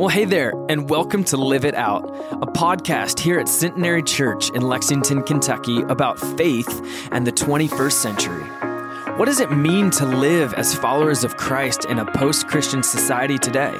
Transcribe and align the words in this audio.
Well, 0.00 0.08
hey 0.08 0.24
there, 0.24 0.54
and 0.70 0.88
welcome 0.88 1.24
to 1.24 1.36
Live 1.36 1.66
It 1.66 1.74
Out, 1.74 2.08
a 2.32 2.46
podcast 2.46 3.20
here 3.20 3.38
at 3.38 3.46
Centenary 3.46 4.02
Church 4.02 4.48
in 4.52 4.62
Lexington, 4.62 5.22
Kentucky 5.22 5.82
about 5.82 6.18
faith 6.38 7.06
and 7.12 7.26
the 7.26 7.32
21st 7.32 7.92
century. 7.92 8.42
What 9.18 9.26
does 9.26 9.40
it 9.40 9.52
mean 9.52 9.90
to 9.90 10.06
live 10.06 10.54
as 10.54 10.74
followers 10.74 11.22
of 11.22 11.36
Christ 11.36 11.84
in 11.84 11.98
a 11.98 12.10
post 12.12 12.48
Christian 12.48 12.82
society 12.82 13.36
today? 13.36 13.74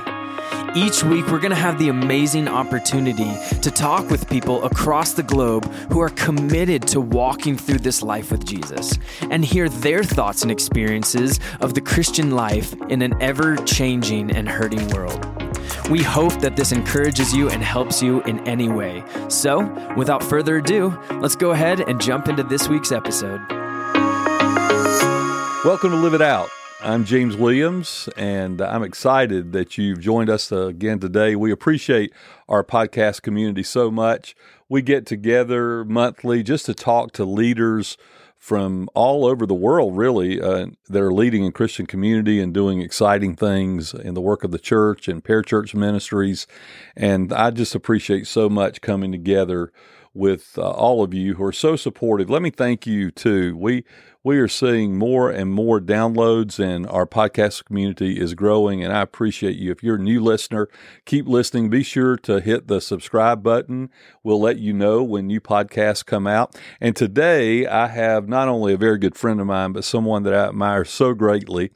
Each 0.74 1.02
week, 1.02 1.26
we're 1.28 1.40
going 1.40 1.52
to 1.52 1.56
have 1.56 1.78
the 1.78 1.88
amazing 1.88 2.48
opportunity 2.48 3.32
to 3.62 3.70
talk 3.70 4.10
with 4.10 4.28
people 4.28 4.62
across 4.64 5.14
the 5.14 5.22
globe 5.22 5.72
who 5.90 6.00
are 6.00 6.10
committed 6.10 6.86
to 6.88 7.00
walking 7.00 7.56
through 7.56 7.78
this 7.78 8.02
life 8.02 8.30
with 8.30 8.44
Jesus 8.44 8.98
and 9.30 9.42
hear 9.42 9.70
their 9.70 10.04
thoughts 10.04 10.42
and 10.42 10.52
experiences 10.52 11.40
of 11.62 11.72
the 11.72 11.80
Christian 11.80 12.32
life 12.32 12.74
in 12.90 13.00
an 13.00 13.14
ever 13.22 13.56
changing 13.56 14.30
and 14.30 14.46
hurting 14.46 14.86
world. 14.88 15.29
We 15.90 16.04
hope 16.04 16.40
that 16.40 16.54
this 16.54 16.70
encourages 16.70 17.34
you 17.34 17.50
and 17.50 17.64
helps 17.64 18.00
you 18.00 18.22
in 18.22 18.46
any 18.46 18.68
way. 18.68 19.02
So, 19.26 19.64
without 19.96 20.22
further 20.22 20.58
ado, 20.58 20.96
let's 21.14 21.34
go 21.34 21.50
ahead 21.50 21.80
and 21.80 22.00
jump 22.00 22.28
into 22.28 22.44
this 22.44 22.68
week's 22.68 22.92
episode. 22.92 23.40
Welcome 25.64 25.90
to 25.90 25.96
Live 25.96 26.14
It 26.14 26.22
Out. 26.22 26.48
I'm 26.80 27.04
James 27.04 27.36
Williams, 27.36 28.08
and 28.16 28.62
I'm 28.62 28.84
excited 28.84 29.50
that 29.50 29.78
you've 29.78 29.98
joined 29.98 30.30
us 30.30 30.52
again 30.52 31.00
today. 31.00 31.34
We 31.34 31.50
appreciate 31.50 32.12
our 32.48 32.62
podcast 32.62 33.22
community 33.22 33.64
so 33.64 33.90
much. 33.90 34.36
We 34.68 34.82
get 34.82 35.06
together 35.06 35.84
monthly 35.84 36.44
just 36.44 36.66
to 36.66 36.74
talk 36.74 37.10
to 37.14 37.24
leaders 37.24 37.96
from 38.40 38.88
all 38.94 39.26
over 39.26 39.44
the 39.44 39.54
world, 39.54 39.98
really, 39.98 40.40
uh, 40.40 40.66
that 40.88 41.02
are 41.02 41.12
leading 41.12 41.44
in 41.44 41.52
Christian 41.52 41.84
community 41.84 42.40
and 42.40 42.54
doing 42.54 42.80
exciting 42.80 43.36
things 43.36 43.92
in 43.92 44.14
the 44.14 44.20
work 44.20 44.42
of 44.42 44.50
the 44.50 44.58
church 44.58 45.08
and 45.08 45.22
parachurch 45.22 45.74
ministries. 45.74 46.46
And 46.96 47.34
I 47.34 47.50
just 47.50 47.74
appreciate 47.74 48.26
so 48.26 48.48
much 48.48 48.80
coming 48.80 49.12
together 49.12 49.72
with 50.14 50.54
uh, 50.56 50.70
all 50.70 51.04
of 51.04 51.12
you 51.12 51.34
who 51.34 51.44
are 51.44 51.52
so 51.52 51.76
supportive. 51.76 52.30
Let 52.30 52.40
me 52.40 52.50
thank 52.50 52.86
you 52.86 53.10
too. 53.10 53.54
We 53.58 53.84
we 54.22 54.38
are 54.38 54.48
seeing 54.48 54.98
more 54.98 55.30
and 55.30 55.50
more 55.50 55.80
downloads, 55.80 56.58
and 56.58 56.86
our 56.86 57.06
podcast 57.06 57.64
community 57.64 58.20
is 58.20 58.34
growing. 58.34 58.84
And 58.84 58.92
I 58.92 59.00
appreciate 59.00 59.56
you. 59.56 59.70
If 59.70 59.82
you're 59.82 59.96
a 59.96 59.98
new 59.98 60.22
listener, 60.22 60.68
keep 61.06 61.26
listening. 61.26 61.70
Be 61.70 61.82
sure 61.82 62.18
to 62.18 62.40
hit 62.40 62.68
the 62.68 62.82
subscribe 62.82 63.42
button. 63.42 63.88
We'll 64.22 64.40
let 64.40 64.58
you 64.58 64.74
know 64.74 65.02
when 65.02 65.26
new 65.26 65.40
podcasts 65.40 66.04
come 66.04 66.26
out. 66.26 66.54
And 66.82 66.94
today, 66.94 67.66
I 67.66 67.86
have 67.86 68.28
not 68.28 68.48
only 68.48 68.74
a 68.74 68.78
very 68.78 68.98
good 68.98 69.16
friend 69.16 69.40
of 69.40 69.46
mine, 69.46 69.72
but 69.72 69.84
someone 69.84 70.24
that 70.24 70.34
I 70.34 70.48
admire 70.48 70.84
so 70.84 71.14
greatly 71.14 71.70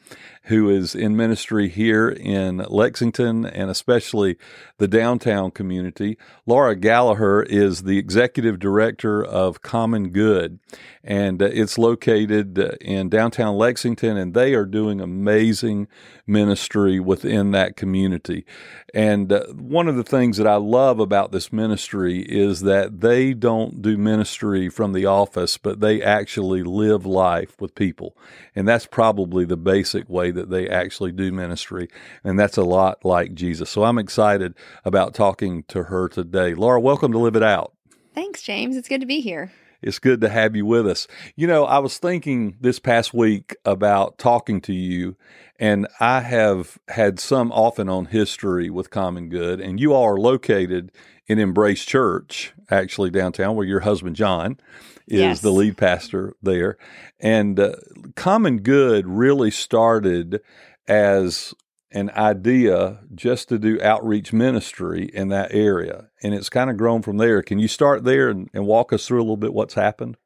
who 0.45 0.69
is 0.69 0.95
in 0.95 1.17
ministry 1.17 1.69
here 1.69 2.09
in 2.09 2.59
Lexington 2.69 3.47
and 3.47 3.70
especially 3.70 4.37
the 4.77 4.89
downtown 4.89 5.50
community. 5.50 6.19
Laura 6.45 6.77
Gallagher 6.77 7.42
is 7.42 7.84
the 7.84 7.97
executive 7.97 8.59
director 8.59 9.25
of 9.25 9.62
Common 9.62 10.11
Good, 10.11 10.59
and 11.03 11.41
uh, 11.41 11.47
it's 11.47 11.78
located 11.78 12.33
uh, 12.34 12.72
in 12.80 13.08
downtown 13.08 13.56
Lexington, 13.56 14.16
and 14.16 14.34
they 14.34 14.54
are 14.54 14.64
doing 14.64 15.00
amazing 15.00 15.88
ministry 16.27 16.98
within 17.00 17.50
that 17.52 17.76
community. 17.76 18.44
And 18.92 19.32
uh, 19.32 19.46
one 19.48 19.88
of 19.88 19.96
the 19.96 20.02
things 20.02 20.36
that 20.36 20.46
I 20.46 20.56
love 20.56 21.00
about 21.00 21.32
this 21.32 21.52
ministry 21.52 22.20
is 22.22 22.60
that 22.60 23.00
they 23.00 23.34
don't 23.34 23.82
do 23.82 23.96
ministry 23.96 24.68
from 24.68 24.92
the 24.92 25.06
office, 25.06 25.58
but 25.58 25.80
they 25.80 26.02
actually 26.02 26.62
live 26.62 27.04
life 27.04 27.60
with 27.60 27.74
people. 27.74 28.16
And 28.54 28.66
that's 28.66 28.86
probably 28.86 29.44
the 29.44 29.56
basic 29.56 30.08
way 30.08 30.30
that 30.30 30.50
they 30.50 30.69
actually 30.69 31.12
do 31.12 31.32
ministry. 31.32 31.88
And 32.22 32.38
that's 32.38 32.56
a 32.56 32.62
lot 32.62 33.04
like 33.04 33.34
Jesus. 33.34 33.70
So 33.70 33.84
I'm 33.84 33.98
excited 33.98 34.54
about 34.84 35.14
talking 35.14 35.64
to 35.64 35.84
her 35.84 36.08
today. 36.08 36.54
Laura, 36.54 36.80
welcome 36.80 37.12
to 37.12 37.19
Live 37.19 37.36
It 37.36 37.42
Out. 37.42 37.72
Thanks, 38.14 38.42
James. 38.42 38.76
It's 38.76 38.88
good 38.88 39.00
to 39.00 39.06
be 39.06 39.20
here. 39.20 39.50
It's 39.84 39.98
good 39.98 40.20
to 40.22 40.28
have 40.28 40.56
you 40.56 40.64
with 40.66 40.86
us. 40.88 41.06
You 41.36 41.47
know, 41.47 41.64
I 41.64 41.78
was 41.78 41.98
thinking 41.98 42.56
this 42.60 42.78
past 42.78 43.12
week 43.14 43.54
about 43.64 44.19
talking 44.19 44.60
to 44.62 44.72
you, 44.72 45.16
and 45.59 45.86
I 46.00 46.20
have 46.20 46.78
had 46.88 47.20
some 47.20 47.53
off 47.53 47.78
and 47.78 47.91
on 47.91 48.06
history 48.06 48.70
with 48.70 48.91
Common 48.91 49.28
Good, 49.28 49.60
and 49.60 49.78
you 49.78 49.92
all 49.92 50.04
are 50.04 50.19
located 50.19 50.91
in 51.26 51.38
Embrace 51.38 51.84
Church, 51.84 52.53
actually 52.70 53.10
downtown, 53.10 53.56
where 53.56 53.66
your 53.66 53.81
husband 53.81 54.16
John 54.16 54.59
is 55.06 55.20
Yes. 55.20 55.41
the 55.42 55.50
lead 55.53 55.76
pastor 55.76 56.34
there. 56.42 56.78
And 57.20 57.60
uh, 57.60 57.75
Common 58.16 58.59
Good 58.60 59.06
really 59.06 59.50
started 59.50 60.41
as 60.88 61.54
an 61.94 62.10
idea 62.10 62.99
just 63.15 63.49
to 63.49 63.59
do 63.59 63.81
outreach 63.81 64.32
ministry 64.32 65.09
in 65.15 65.28
that 65.28 65.55
area. 65.55 66.10
And 66.22 66.34
it's 66.34 66.50
kind 66.50 66.69
of 66.69 66.77
grown 66.77 67.03
from 67.03 67.19
there. 67.19 67.41
Can 67.41 67.60
you 67.60 67.69
start 67.69 68.03
there 68.05 68.28
and, 68.28 68.50
and 68.53 68.66
walk 68.66 68.93
us 68.93 69.06
through 69.06 69.21
a 69.21 69.22
little 69.22 69.37
bit 69.37 69.55
what's 69.55 69.75
happened? 69.75 70.16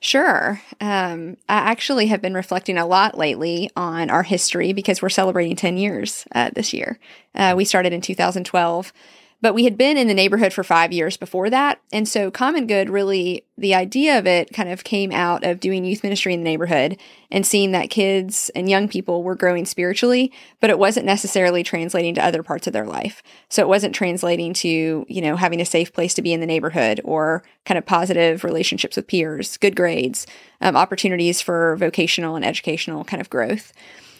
Sure. 0.00 0.60
Um, 0.80 1.36
I 1.48 1.56
actually 1.56 2.08
have 2.08 2.20
been 2.20 2.34
reflecting 2.34 2.76
a 2.76 2.86
lot 2.86 3.16
lately 3.16 3.70
on 3.76 4.10
our 4.10 4.24
history 4.24 4.72
because 4.72 5.00
we're 5.00 5.08
celebrating 5.08 5.56
10 5.56 5.78
years 5.78 6.26
uh, 6.34 6.50
this 6.54 6.74
year. 6.74 6.98
Uh, 7.34 7.54
we 7.56 7.64
started 7.64 7.92
in 7.92 8.00
2012, 8.00 8.92
but 9.42 9.54
we 9.54 9.64
had 9.64 9.76
been 9.76 9.96
in 9.96 10.08
the 10.08 10.14
neighborhood 10.14 10.52
for 10.52 10.64
five 10.64 10.92
years 10.92 11.16
before 11.16 11.50
that. 11.50 11.80
And 11.92 12.08
so, 12.08 12.30
Common 12.30 12.66
Good 12.66 12.88
really, 12.88 13.44
the 13.58 13.74
idea 13.74 14.18
of 14.18 14.26
it 14.26 14.52
kind 14.52 14.68
of 14.68 14.84
came 14.84 15.12
out 15.12 15.44
of 15.44 15.60
doing 15.60 15.84
youth 15.84 16.02
ministry 16.02 16.32
in 16.32 16.40
the 16.40 16.50
neighborhood 16.50 16.98
and 17.30 17.46
seeing 17.46 17.72
that 17.72 17.90
kids 17.90 18.50
and 18.54 18.70
young 18.70 18.88
people 18.88 19.22
were 19.22 19.34
growing 19.34 19.66
spiritually, 19.66 20.32
but 20.60 20.70
it 20.70 20.78
wasn't 20.78 21.06
necessarily 21.06 21.62
translating 21.62 22.14
to 22.14 22.24
other 22.24 22.42
parts 22.42 22.66
of 22.66 22.72
their 22.72 22.86
life. 22.86 23.22
So, 23.48 23.62
it 23.62 23.68
wasn't 23.68 23.94
translating 23.94 24.54
to, 24.54 25.04
you 25.08 25.20
know, 25.20 25.36
having 25.36 25.60
a 25.60 25.66
safe 25.66 25.92
place 25.92 26.14
to 26.14 26.22
be 26.22 26.32
in 26.32 26.40
the 26.40 26.46
neighborhood 26.46 27.00
or 27.04 27.42
kind 27.64 27.78
of 27.78 27.84
positive 27.84 28.42
relationships 28.42 28.96
with 28.96 29.06
peers, 29.06 29.56
good 29.58 29.76
grades, 29.76 30.26
um, 30.60 30.76
opportunities 30.76 31.40
for 31.40 31.76
vocational 31.76 32.36
and 32.36 32.44
educational 32.44 33.04
kind 33.04 33.20
of 33.20 33.30
growth. 33.30 33.72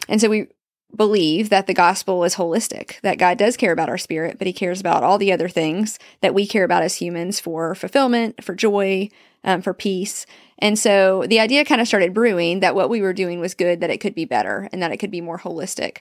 And 0.09 0.21
so, 0.21 0.29
we 0.29 0.49
believe 0.95 1.49
that 1.51 1.67
the 1.67 1.75
gospel 1.75 2.25
is 2.25 2.37
holistic, 2.37 3.01
that 3.01 3.19
God 3.19 3.39
does 3.39 3.57
care 3.57 3.73
about 3.73 3.89
our 3.89 3.99
spirit, 3.99 4.39
but 4.39 4.47
he 4.47 4.53
cares 4.53 4.81
about 4.81 5.03
all 5.03 5.19
the 5.19 5.33
other 5.33 5.49
things 5.49 5.99
that 6.21 6.35
we 6.35 6.47
care 6.47 6.65
about 6.65 6.83
as 6.83 6.97
humans 6.97 7.41
for 7.41 7.75
fulfillment, 7.75 8.43
for 8.43 8.55
joy, 8.55 9.09
um, 9.45 9.63
for 9.63 9.75
peace. 9.75 10.27
And 10.59 10.79
so 10.79 11.25
the 11.27 11.41
idea 11.41 11.65
kind 11.65 11.81
of 11.81 11.89
started 11.89 12.15
brewing 12.15 12.61
that 12.61 12.75
what 12.75 12.89
we 12.89 13.03
were 13.03 13.13
doing 13.13 13.41
was 13.41 13.55
good, 13.55 13.81
that 13.81 13.91
it 13.91 14.01
could 14.01 14.15
be 14.15 14.25
better, 14.25 14.69
and 14.73 14.83
that 14.83 14.93
it 14.93 14.97
could 14.97 15.11
be 15.11 15.21
more 15.21 15.39
holistic. 15.39 15.99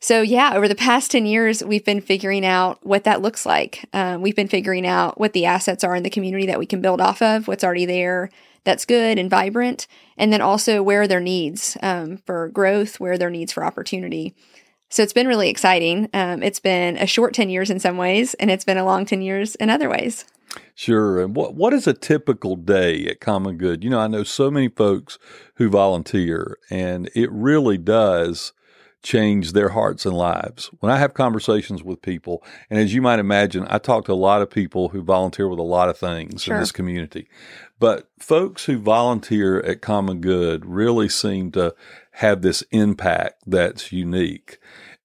So, 0.00 0.20
yeah, 0.20 0.52
over 0.54 0.68
the 0.68 0.74
past 0.74 1.10
10 1.10 1.26
years, 1.26 1.64
we've 1.64 1.84
been 1.84 2.00
figuring 2.00 2.44
out 2.44 2.84
what 2.84 3.04
that 3.04 3.22
looks 3.22 3.46
like. 3.46 3.88
Um, 3.92 4.20
we've 4.20 4.36
been 4.36 4.48
figuring 4.48 4.86
out 4.86 5.18
what 5.18 5.32
the 5.32 5.46
assets 5.46 5.82
are 5.82 5.96
in 5.96 6.02
the 6.02 6.10
community 6.10 6.46
that 6.46 6.58
we 6.58 6.66
can 6.66 6.82
build 6.82 7.00
off 7.00 7.22
of, 7.22 7.48
what's 7.48 7.64
already 7.64 7.86
there 7.86 8.30
that's 8.64 8.84
good 8.84 9.16
and 9.16 9.30
vibrant, 9.30 9.86
and 10.18 10.32
then 10.32 10.42
also 10.42 10.82
where 10.82 11.02
are 11.02 11.08
their 11.08 11.20
needs 11.20 11.78
um, 11.82 12.18
for 12.26 12.48
growth, 12.48 12.98
where 12.98 13.12
are 13.12 13.18
their 13.18 13.30
needs 13.30 13.52
for 13.52 13.64
opportunity. 13.64 14.34
So, 14.90 15.02
it's 15.02 15.12
been 15.12 15.28
really 15.28 15.48
exciting. 15.48 16.10
Um, 16.12 16.42
it's 16.42 16.60
been 16.60 16.96
a 16.98 17.06
short 17.06 17.32
10 17.32 17.48
years 17.48 17.70
in 17.70 17.80
some 17.80 17.96
ways, 17.96 18.34
and 18.34 18.50
it's 18.50 18.64
been 18.64 18.76
a 18.76 18.84
long 18.84 19.06
10 19.06 19.22
years 19.22 19.54
in 19.54 19.70
other 19.70 19.88
ways. 19.88 20.26
Sure. 20.74 21.20
And 21.20 21.34
what 21.34 21.54
what 21.54 21.72
is 21.72 21.86
a 21.86 21.92
typical 21.92 22.56
day 22.56 23.06
at 23.06 23.20
Common 23.20 23.56
Good? 23.56 23.84
You 23.84 23.90
know, 23.90 24.00
I 24.00 24.06
know 24.06 24.24
so 24.24 24.50
many 24.50 24.68
folks 24.68 25.18
who 25.54 25.68
volunteer, 25.68 26.58
and 26.70 27.10
it 27.14 27.30
really 27.32 27.78
does 27.78 28.52
change 29.02 29.52
their 29.52 29.68
hearts 29.68 30.04
and 30.04 30.16
lives. 30.16 30.70
When 30.80 30.90
I 30.90 30.98
have 30.98 31.14
conversations 31.14 31.82
with 31.82 32.02
people, 32.02 32.42
and 32.70 32.80
as 32.80 32.92
you 32.92 33.00
might 33.02 33.18
imagine, 33.18 33.66
I 33.68 33.78
talk 33.78 34.04
to 34.06 34.12
a 34.12 34.14
lot 34.14 34.42
of 34.42 34.50
people 34.50 34.88
who 34.88 35.02
volunteer 35.02 35.48
with 35.48 35.58
a 35.58 35.62
lot 35.62 35.88
of 35.88 35.96
things 35.96 36.42
Sure. 36.42 36.54
in 36.54 36.60
this 36.60 36.72
community. 36.72 37.28
But 37.78 38.08
folks 38.18 38.64
who 38.64 38.78
volunteer 38.78 39.60
at 39.60 39.80
Common 39.82 40.20
Good 40.20 40.66
really 40.66 41.08
seem 41.08 41.52
to 41.52 41.74
have 42.12 42.42
this 42.42 42.62
impact 42.70 43.42
that's 43.46 43.92
unique. 43.92 44.58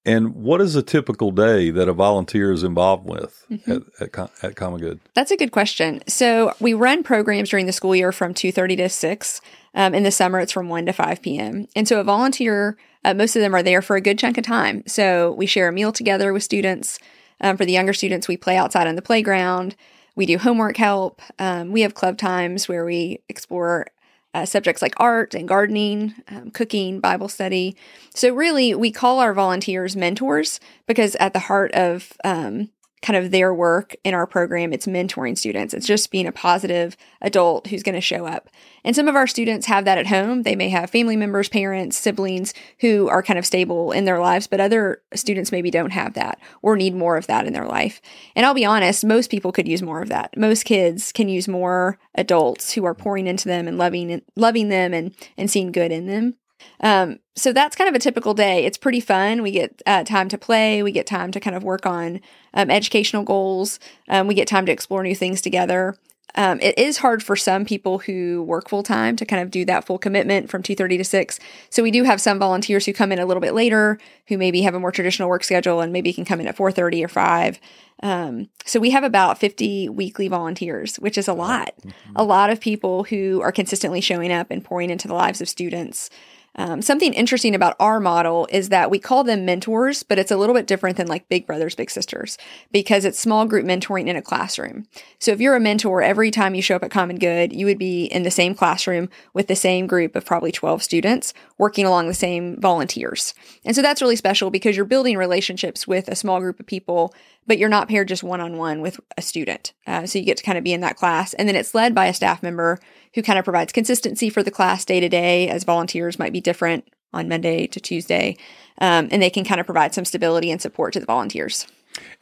And 0.05 0.35
what 0.35 0.61
is 0.61 0.75
a 0.75 0.81
typical 0.81 1.31
day 1.31 1.69
that 1.69 1.87
a 1.87 1.93
volunteer 1.93 2.51
is 2.51 2.63
involved 2.63 3.05
with 3.05 3.45
at, 3.67 3.81
at, 3.99 4.11
Com- 4.11 4.29
at 4.41 4.55
Common 4.55 4.79
Good? 4.79 4.99
That's 5.13 5.29
a 5.29 5.37
good 5.37 5.51
question. 5.51 6.01
So 6.07 6.53
we 6.59 6.73
run 6.73 7.03
programs 7.03 7.49
during 7.49 7.67
the 7.67 7.71
school 7.71 7.95
year 7.95 8.11
from 8.11 8.33
2.30 8.33 8.77
to 8.77 8.89
6. 8.89 9.41
Um, 9.75 9.93
in 9.93 10.03
the 10.03 10.11
summer, 10.11 10.39
it's 10.39 10.51
from 10.51 10.69
1 10.69 10.87
to 10.87 10.93
5 10.93 11.21
p.m. 11.21 11.67
And 11.75 11.87
so 11.87 11.99
a 11.99 12.03
volunteer, 12.03 12.77
uh, 13.05 13.13
most 13.13 13.35
of 13.35 13.41
them 13.41 13.53
are 13.53 13.63
there 13.63 13.81
for 13.81 13.95
a 13.95 14.01
good 14.01 14.17
chunk 14.17 14.37
of 14.37 14.43
time. 14.43 14.83
So 14.87 15.33
we 15.33 15.45
share 15.45 15.67
a 15.67 15.71
meal 15.71 15.91
together 15.91 16.33
with 16.33 16.43
students. 16.43 16.97
Um, 17.39 17.57
for 17.57 17.65
the 17.65 17.71
younger 17.71 17.93
students, 17.93 18.27
we 18.27 18.37
play 18.37 18.57
outside 18.57 18.87
on 18.87 18.95
the 18.95 19.01
playground. 19.01 19.75
We 20.15 20.25
do 20.25 20.37
homework 20.37 20.77
help. 20.77 21.21
Um, 21.39 21.71
we 21.71 21.81
have 21.81 21.93
club 21.93 22.17
times 22.17 22.67
where 22.67 22.85
we 22.85 23.21
explore 23.29 23.87
uh, 24.33 24.45
subjects 24.45 24.81
like 24.81 24.93
art 24.97 25.33
and 25.33 25.47
gardening, 25.47 26.13
um, 26.29 26.51
cooking, 26.51 26.99
Bible 26.99 27.27
study. 27.27 27.75
So, 28.13 28.33
really, 28.33 28.73
we 28.73 28.91
call 28.91 29.19
our 29.19 29.33
volunteers 29.33 29.95
mentors 29.95 30.59
because 30.87 31.15
at 31.15 31.33
the 31.33 31.39
heart 31.39 31.71
of 31.73 32.13
um, 32.23 32.69
kind 33.01 33.17
of 33.17 33.31
their 33.31 33.53
work 33.53 33.95
in 34.03 34.13
our 34.13 34.27
program. 34.27 34.71
It's 34.71 34.85
mentoring 34.85 35.37
students. 35.37 35.73
It's 35.73 35.87
just 35.87 36.11
being 36.11 36.27
a 36.27 36.31
positive 36.31 36.95
adult 37.21 37.67
who's 37.67 37.83
going 37.83 37.95
to 37.95 38.01
show 38.01 38.25
up. 38.25 38.49
And 38.83 38.95
some 38.95 39.07
of 39.07 39.15
our 39.15 39.27
students 39.27 39.65
have 39.67 39.85
that 39.85 39.97
at 39.97 40.07
home. 40.07 40.43
They 40.43 40.55
may 40.55 40.69
have 40.69 40.89
family 40.89 41.15
members, 41.15 41.49
parents, 41.49 41.97
siblings 41.97 42.53
who 42.79 43.07
are 43.09 43.23
kind 43.23 43.39
of 43.39 43.45
stable 43.45 43.91
in 43.91 44.05
their 44.05 44.19
lives, 44.19 44.47
but 44.47 44.59
other 44.59 45.01
students 45.13 45.51
maybe 45.51 45.71
don't 45.71 45.91
have 45.91 46.13
that 46.13 46.39
or 46.61 46.75
need 46.75 46.95
more 46.95 47.17
of 47.17 47.27
that 47.27 47.47
in 47.47 47.53
their 47.53 47.67
life. 47.67 48.01
And 48.35 48.45
I'll 48.45 48.53
be 48.53 48.65
honest, 48.65 49.03
most 49.03 49.31
people 49.31 49.51
could 49.51 49.67
use 49.67 49.81
more 49.81 50.01
of 50.01 50.09
that. 50.09 50.37
Most 50.37 50.63
kids 50.65 51.11
can 51.11 51.29
use 51.29 51.47
more 51.47 51.97
adults 52.15 52.73
who 52.73 52.85
are 52.85 52.95
pouring 52.95 53.27
into 53.27 53.47
them 53.47 53.67
and 53.67 53.77
loving 53.77 54.21
loving 54.35 54.69
them 54.69 54.93
and 54.93 55.15
and 55.37 55.49
seeing 55.49 55.71
good 55.71 55.91
in 55.91 56.05
them. 56.07 56.35
Um, 56.81 57.19
so 57.35 57.53
that's 57.53 57.75
kind 57.75 57.87
of 57.87 57.95
a 57.95 57.99
typical 57.99 58.33
day. 58.33 58.65
It's 58.65 58.77
pretty 58.77 58.99
fun. 58.99 59.41
We 59.41 59.51
get 59.51 59.81
uh, 59.85 60.03
time 60.03 60.29
to 60.29 60.37
play. 60.37 60.83
We 60.83 60.91
get 60.91 61.07
time 61.07 61.31
to 61.31 61.39
kind 61.39 61.55
of 61.55 61.63
work 61.63 61.85
on 61.85 62.21
um, 62.53 62.69
educational 62.69 63.23
goals. 63.23 63.79
Um, 64.09 64.27
we 64.27 64.33
get 64.33 64.47
time 64.47 64.65
to 64.65 64.71
explore 64.71 65.03
new 65.03 65.15
things 65.15 65.41
together. 65.41 65.95
Um, 66.35 66.59
it 66.61 66.77
is 66.77 66.97
hard 66.97 67.21
for 67.23 67.35
some 67.35 67.65
people 67.65 67.99
who 67.99 68.43
work 68.43 68.69
full 68.69 68.83
time 68.83 69.15
to 69.17 69.25
kind 69.25 69.41
of 69.41 69.51
do 69.51 69.65
that 69.65 69.85
full 69.85 69.97
commitment 69.97 70.49
from 70.49 70.63
2.30 70.63 70.97
to 70.97 71.03
6 71.03 71.39
so 71.69 71.83
we 71.83 71.91
do 71.91 72.03
have 72.03 72.21
some 72.21 72.39
volunteers 72.39 72.85
who 72.85 72.93
come 72.93 73.11
in 73.11 73.19
a 73.19 73.25
little 73.25 73.41
bit 73.41 73.53
later 73.53 73.99
who 74.27 74.37
maybe 74.37 74.61
have 74.61 74.73
a 74.73 74.79
more 74.79 74.91
traditional 74.91 75.27
work 75.27 75.43
schedule 75.43 75.81
and 75.81 75.91
maybe 75.91 76.13
can 76.13 76.25
come 76.25 76.39
in 76.39 76.47
at 76.47 76.55
4.30 76.55 77.03
or 77.03 77.07
5 77.07 77.59
um, 78.03 78.49
so 78.65 78.79
we 78.79 78.91
have 78.91 79.03
about 79.03 79.39
50 79.39 79.89
weekly 79.89 80.27
volunteers 80.27 80.95
which 80.97 81.17
is 81.17 81.27
a 81.27 81.33
lot 81.33 81.73
mm-hmm. 81.77 82.11
a 82.15 82.23
lot 82.23 82.49
of 82.49 82.61
people 82.61 83.03
who 83.03 83.41
are 83.41 83.51
consistently 83.51 84.01
showing 84.01 84.31
up 84.31 84.51
and 84.51 84.63
pouring 84.63 84.89
into 84.89 85.07
the 85.07 85.13
lives 85.13 85.41
of 85.41 85.49
students 85.49 86.09
um, 86.55 86.81
something 86.81 87.13
interesting 87.13 87.55
about 87.55 87.75
our 87.79 87.99
model 87.99 88.47
is 88.51 88.69
that 88.69 88.91
we 88.91 88.99
call 88.99 89.23
them 89.23 89.45
mentors, 89.45 90.03
but 90.03 90.19
it's 90.19 90.31
a 90.31 90.37
little 90.37 90.55
bit 90.55 90.67
different 90.67 90.97
than 90.97 91.07
like 91.07 91.29
big 91.29 91.47
brothers, 91.47 91.75
big 91.75 91.89
sisters, 91.89 92.37
because 92.71 93.05
it's 93.05 93.19
small 93.19 93.45
group 93.45 93.65
mentoring 93.65 94.07
in 94.07 94.17
a 94.17 94.21
classroom. 94.21 94.85
So 95.19 95.31
if 95.31 95.39
you're 95.39 95.55
a 95.55 95.61
mentor, 95.61 96.01
every 96.01 96.29
time 96.29 96.53
you 96.53 96.61
show 96.61 96.75
up 96.75 96.83
at 96.83 96.91
Common 96.91 97.19
Good, 97.19 97.53
you 97.53 97.65
would 97.65 97.79
be 97.79 98.05
in 98.05 98.23
the 98.23 98.31
same 98.31 98.53
classroom 98.53 99.09
with 99.33 99.47
the 99.47 99.55
same 99.55 99.87
group 99.87 100.15
of 100.15 100.25
probably 100.25 100.51
12 100.51 100.83
students 100.83 101.33
working 101.57 101.85
along 101.85 102.07
the 102.07 102.13
same 102.13 102.59
volunteers. 102.59 103.33
And 103.63 103.75
so 103.75 103.81
that's 103.81 104.01
really 104.01 104.17
special 104.17 104.49
because 104.49 104.75
you're 104.75 104.85
building 104.85 105.17
relationships 105.17 105.87
with 105.87 106.09
a 106.09 106.15
small 106.15 106.39
group 106.41 106.59
of 106.59 106.65
people 106.65 107.13
but 107.47 107.57
you're 107.57 107.69
not 107.69 107.89
paired 107.89 108.07
just 108.07 108.23
one 108.23 108.41
on 108.41 108.57
one 108.57 108.81
with 108.81 108.99
a 109.17 109.21
student. 109.21 109.73
Uh, 109.87 110.05
so 110.05 110.19
you 110.19 110.25
get 110.25 110.37
to 110.37 110.43
kind 110.43 110.57
of 110.57 110.63
be 110.63 110.73
in 110.73 110.81
that 110.81 110.95
class. 110.95 111.33
And 111.33 111.47
then 111.47 111.55
it's 111.55 111.73
led 111.73 111.95
by 111.95 112.05
a 112.05 112.13
staff 112.13 112.43
member 112.43 112.79
who 113.13 113.21
kind 113.21 113.37
of 113.39 113.45
provides 113.45 113.73
consistency 113.73 114.29
for 114.29 114.43
the 114.43 114.51
class 114.51 114.85
day 114.85 114.99
to 114.99 115.09
day, 115.09 115.49
as 115.49 115.63
volunteers 115.63 116.19
might 116.19 116.33
be 116.33 116.41
different 116.41 116.87
on 117.13 117.27
Monday 117.27 117.67
to 117.67 117.79
Tuesday. 117.79 118.37
Um, 118.77 119.09
and 119.11 119.21
they 119.21 119.29
can 119.29 119.43
kind 119.43 119.59
of 119.59 119.65
provide 119.65 119.93
some 119.93 120.05
stability 120.05 120.49
and 120.49 120.61
support 120.61 120.93
to 120.93 120.99
the 120.99 121.05
volunteers. 121.05 121.67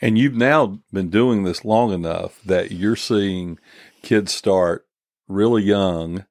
And 0.01 0.18
you've 0.18 0.36
now 0.36 0.80
been 0.91 1.09
doing 1.09 1.44
this 1.44 1.63
long 1.63 1.94
enough 1.94 2.41
that 2.44 2.71
you're 2.71 2.95
seeing 2.95 3.59
kids 4.01 4.33
start 4.33 4.88
really 5.27 5.63
young 5.63 6.25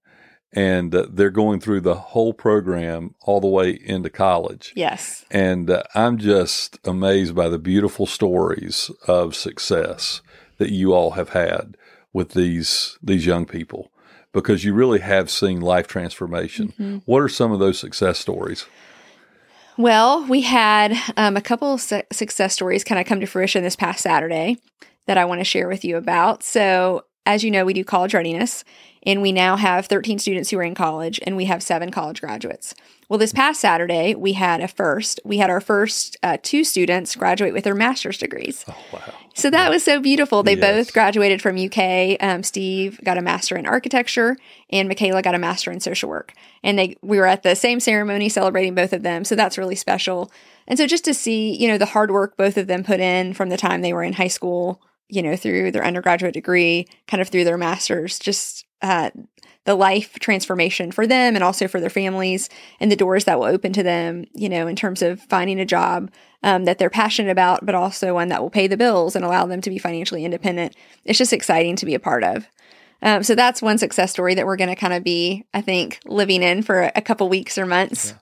and 0.52 0.94
uh, 0.94 1.06
they're 1.10 1.30
going 1.30 1.60
through 1.60 1.82
the 1.82 1.94
whole 1.94 2.32
program 2.32 3.14
all 3.22 3.40
the 3.40 3.46
way 3.46 3.70
into 3.84 4.10
college. 4.10 4.72
Yes. 4.74 5.24
And 5.30 5.70
uh, 5.70 5.82
I'm 5.94 6.18
just 6.18 6.78
amazed 6.84 7.34
by 7.34 7.48
the 7.48 7.58
beautiful 7.58 8.06
stories 8.06 8.90
of 9.06 9.36
success 9.36 10.22
that 10.56 10.70
you 10.70 10.94
all 10.94 11.12
have 11.12 11.30
had 11.30 11.76
with 12.12 12.30
these 12.30 12.98
these 13.02 13.26
young 13.26 13.44
people 13.44 13.92
because 14.42 14.64
you 14.64 14.72
really 14.74 15.00
have 15.00 15.30
seen 15.30 15.60
life 15.60 15.86
transformation. 15.86 16.68
Mm-hmm. 16.68 16.98
What 17.04 17.22
are 17.22 17.28
some 17.28 17.52
of 17.52 17.58
those 17.58 17.78
success 17.78 18.18
stories? 18.18 18.66
Well, 19.76 20.26
we 20.26 20.40
had 20.40 20.96
um, 21.16 21.36
a 21.36 21.40
couple 21.40 21.74
of 21.74 21.80
su- 21.80 22.02
success 22.12 22.52
stories 22.52 22.82
kind 22.82 23.00
of 23.00 23.06
come 23.06 23.20
to 23.20 23.26
fruition 23.26 23.62
this 23.62 23.76
past 23.76 24.02
Saturday 24.02 24.58
that 25.06 25.16
I 25.16 25.24
want 25.24 25.40
to 25.40 25.44
share 25.44 25.68
with 25.68 25.84
you 25.84 25.96
about. 25.96 26.42
So, 26.42 27.04
as 27.24 27.44
you 27.44 27.50
know, 27.50 27.64
we 27.64 27.74
do 27.74 27.84
college 27.84 28.14
readiness, 28.14 28.64
and 29.04 29.22
we 29.22 29.32
now 29.32 29.56
have 29.56 29.86
13 29.86 30.18
students 30.18 30.50
who 30.50 30.58
are 30.58 30.64
in 30.64 30.74
college, 30.74 31.20
and 31.22 31.36
we 31.36 31.44
have 31.44 31.62
seven 31.62 31.90
college 31.90 32.20
graduates. 32.20 32.74
Well, 33.08 33.18
this 33.18 33.32
past 33.32 33.60
Saturday, 33.60 34.14
we 34.14 34.34
had 34.34 34.60
a 34.60 34.68
first. 34.68 35.18
We 35.24 35.38
had 35.38 35.48
our 35.48 35.62
first 35.62 36.18
uh, 36.22 36.36
two 36.42 36.62
students 36.62 37.16
graduate 37.16 37.54
with 37.54 37.64
their 37.64 37.74
master's 37.74 38.18
degrees. 38.18 38.66
Oh, 38.68 38.76
wow. 38.92 39.14
So 39.34 39.48
that 39.48 39.70
was 39.70 39.82
so 39.82 39.98
beautiful. 39.98 40.42
They 40.42 40.56
yes. 40.56 40.60
both 40.60 40.92
graduated 40.92 41.40
from 41.40 41.56
UK. 41.56 42.18
Um, 42.20 42.42
Steve 42.42 43.00
got 43.02 43.16
a 43.16 43.22
master 43.22 43.56
in 43.56 43.66
architecture, 43.66 44.36
and 44.68 44.88
Michaela 44.88 45.22
got 45.22 45.34
a 45.34 45.38
master 45.38 45.72
in 45.72 45.80
social 45.80 46.10
work. 46.10 46.34
And 46.62 46.78
they 46.78 46.96
we 47.00 47.18
were 47.18 47.26
at 47.26 47.42
the 47.42 47.54
same 47.56 47.80
ceremony 47.80 48.28
celebrating 48.28 48.74
both 48.74 48.92
of 48.92 49.02
them. 49.02 49.24
So 49.24 49.34
that's 49.34 49.56
really 49.56 49.76
special. 49.76 50.30
And 50.66 50.78
so 50.78 50.86
just 50.86 51.04
to 51.06 51.14
see, 51.14 51.56
you 51.56 51.68
know, 51.68 51.78
the 51.78 51.86
hard 51.86 52.10
work 52.10 52.36
both 52.36 52.58
of 52.58 52.66
them 52.66 52.84
put 52.84 53.00
in 53.00 53.32
from 53.32 53.48
the 53.48 53.56
time 53.56 53.80
they 53.80 53.94
were 53.94 54.02
in 54.02 54.12
high 54.12 54.28
school 54.28 54.82
you 55.08 55.22
know, 55.22 55.36
through 55.36 55.70
their 55.70 55.84
undergraduate 55.84 56.34
degree, 56.34 56.86
kind 57.06 57.20
of 57.20 57.28
through 57.28 57.44
their 57.44 57.56
master's, 57.56 58.18
just 58.18 58.66
uh, 58.82 59.10
the 59.68 59.74
life 59.74 60.18
transformation 60.18 60.90
for 60.90 61.06
them 61.06 61.34
and 61.34 61.44
also 61.44 61.68
for 61.68 61.78
their 61.78 61.90
families 61.90 62.48
and 62.80 62.90
the 62.90 62.96
doors 62.96 63.26
that 63.26 63.38
will 63.38 63.44
open 63.44 63.70
to 63.70 63.82
them, 63.82 64.24
you 64.32 64.48
know, 64.48 64.66
in 64.66 64.74
terms 64.74 65.02
of 65.02 65.20
finding 65.20 65.60
a 65.60 65.66
job 65.66 66.10
um, 66.42 66.64
that 66.64 66.78
they're 66.78 66.88
passionate 66.88 67.30
about, 67.30 67.66
but 67.66 67.74
also 67.74 68.14
one 68.14 68.28
that 68.28 68.40
will 68.40 68.48
pay 68.48 68.66
the 68.66 68.78
bills 68.78 69.14
and 69.14 69.26
allow 69.26 69.44
them 69.44 69.60
to 69.60 69.68
be 69.68 69.76
financially 69.76 70.24
independent. 70.24 70.74
It's 71.04 71.18
just 71.18 71.34
exciting 71.34 71.76
to 71.76 71.84
be 71.84 71.92
a 71.92 72.00
part 72.00 72.24
of. 72.24 72.46
Um, 73.02 73.22
so 73.22 73.34
that's 73.34 73.60
one 73.60 73.76
success 73.76 74.10
story 74.10 74.34
that 74.36 74.46
we're 74.46 74.56
going 74.56 74.70
to 74.70 74.74
kind 74.74 74.94
of 74.94 75.04
be, 75.04 75.44
I 75.52 75.60
think, 75.60 76.00
living 76.06 76.42
in 76.42 76.62
for 76.62 76.90
a 76.94 77.02
couple 77.02 77.28
weeks 77.28 77.58
or 77.58 77.66
months. 77.66 78.14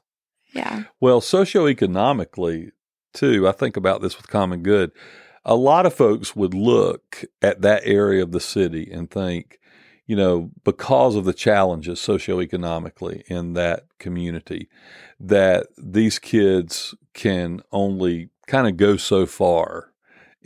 Yeah. 0.52 0.78
yeah. 0.78 0.82
Well, 1.00 1.20
socioeconomically, 1.20 2.72
too, 3.14 3.46
I 3.46 3.52
think 3.52 3.76
about 3.76 4.02
this 4.02 4.16
with 4.16 4.26
Common 4.26 4.64
Good 4.64 4.90
a 5.48 5.54
lot 5.54 5.87
of 5.87 5.94
folks 5.94 6.34
would 6.34 6.54
look 6.54 7.25
at 7.40 7.62
that 7.62 7.82
area 7.84 8.20
of 8.20 8.32
the 8.32 8.40
city 8.40 8.90
and 8.90 9.08
think, 9.08 9.60
you 10.06 10.17
know, 10.17 10.50
because 10.64 11.17
of 11.17 11.25
the 11.25 11.32
challenges 11.32 11.99
socioeconomically 11.99 13.23
in 13.26 13.55
that 13.55 13.85
community, 13.99 14.69
that 15.19 15.67
these 15.76 16.19
kids 16.19 16.94
can 17.12 17.61
only 17.73 18.31
kind 18.47 18.69
of 18.69 18.76
go 18.76 18.97
so 18.97 19.26
far 19.26 19.93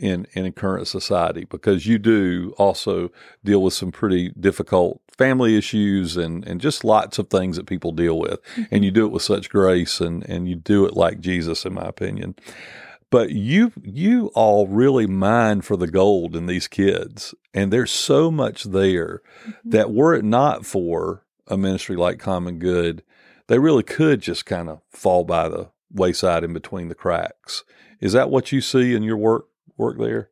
in 0.01 0.25
in 0.33 0.51
current 0.51 0.87
society 0.87 1.45
because 1.45 1.85
you 1.85 1.99
do 1.99 2.53
also 2.57 3.11
deal 3.43 3.61
with 3.61 3.73
some 3.73 3.91
pretty 3.91 4.29
difficult 4.29 4.99
family 5.15 5.55
issues 5.55 6.17
and 6.17 6.43
and 6.47 6.59
just 6.59 6.83
lots 6.83 7.19
of 7.19 7.29
things 7.29 7.55
that 7.55 7.67
people 7.67 7.91
deal 7.91 8.17
with 8.17 8.43
mm-hmm. 8.55 8.63
and 8.71 8.83
you 8.83 8.89
do 8.89 9.05
it 9.05 9.11
with 9.11 9.21
such 9.21 9.49
grace 9.49 10.01
and 10.01 10.27
and 10.27 10.49
you 10.49 10.55
do 10.55 10.85
it 10.85 10.95
like 10.95 11.19
Jesus 11.19 11.65
in 11.65 11.73
my 11.73 11.83
opinion 11.83 12.35
but 13.11 13.29
you 13.31 13.71
you 13.83 14.27
all 14.33 14.65
really 14.65 15.05
mine 15.05 15.61
for 15.61 15.77
the 15.77 15.87
gold 15.87 16.35
in 16.35 16.47
these 16.47 16.67
kids 16.67 17.35
and 17.53 17.71
there's 17.71 17.91
so 17.91 18.31
much 18.31 18.63
there 18.63 19.21
mm-hmm. 19.45 19.69
that 19.69 19.91
were 19.91 20.15
it 20.15 20.25
not 20.25 20.65
for 20.65 21.23
a 21.47 21.55
ministry 21.55 21.95
like 21.95 22.17
common 22.17 22.57
good 22.57 23.03
they 23.47 23.59
really 23.59 23.83
could 23.83 24.21
just 24.21 24.45
kind 24.47 24.69
of 24.69 24.81
fall 24.89 25.23
by 25.23 25.47
the 25.47 25.69
wayside 25.93 26.43
in 26.43 26.53
between 26.53 26.87
the 26.87 26.95
cracks 26.95 27.63
is 27.99 28.13
that 28.13 28.31
what 28.31 28.51
you 28.51 28.61
see 28.61 28.95
in 28.95 29.03
your 29.03 29.17
work 29.17 29.45
work 29.77 29.99
there 29.99 30.29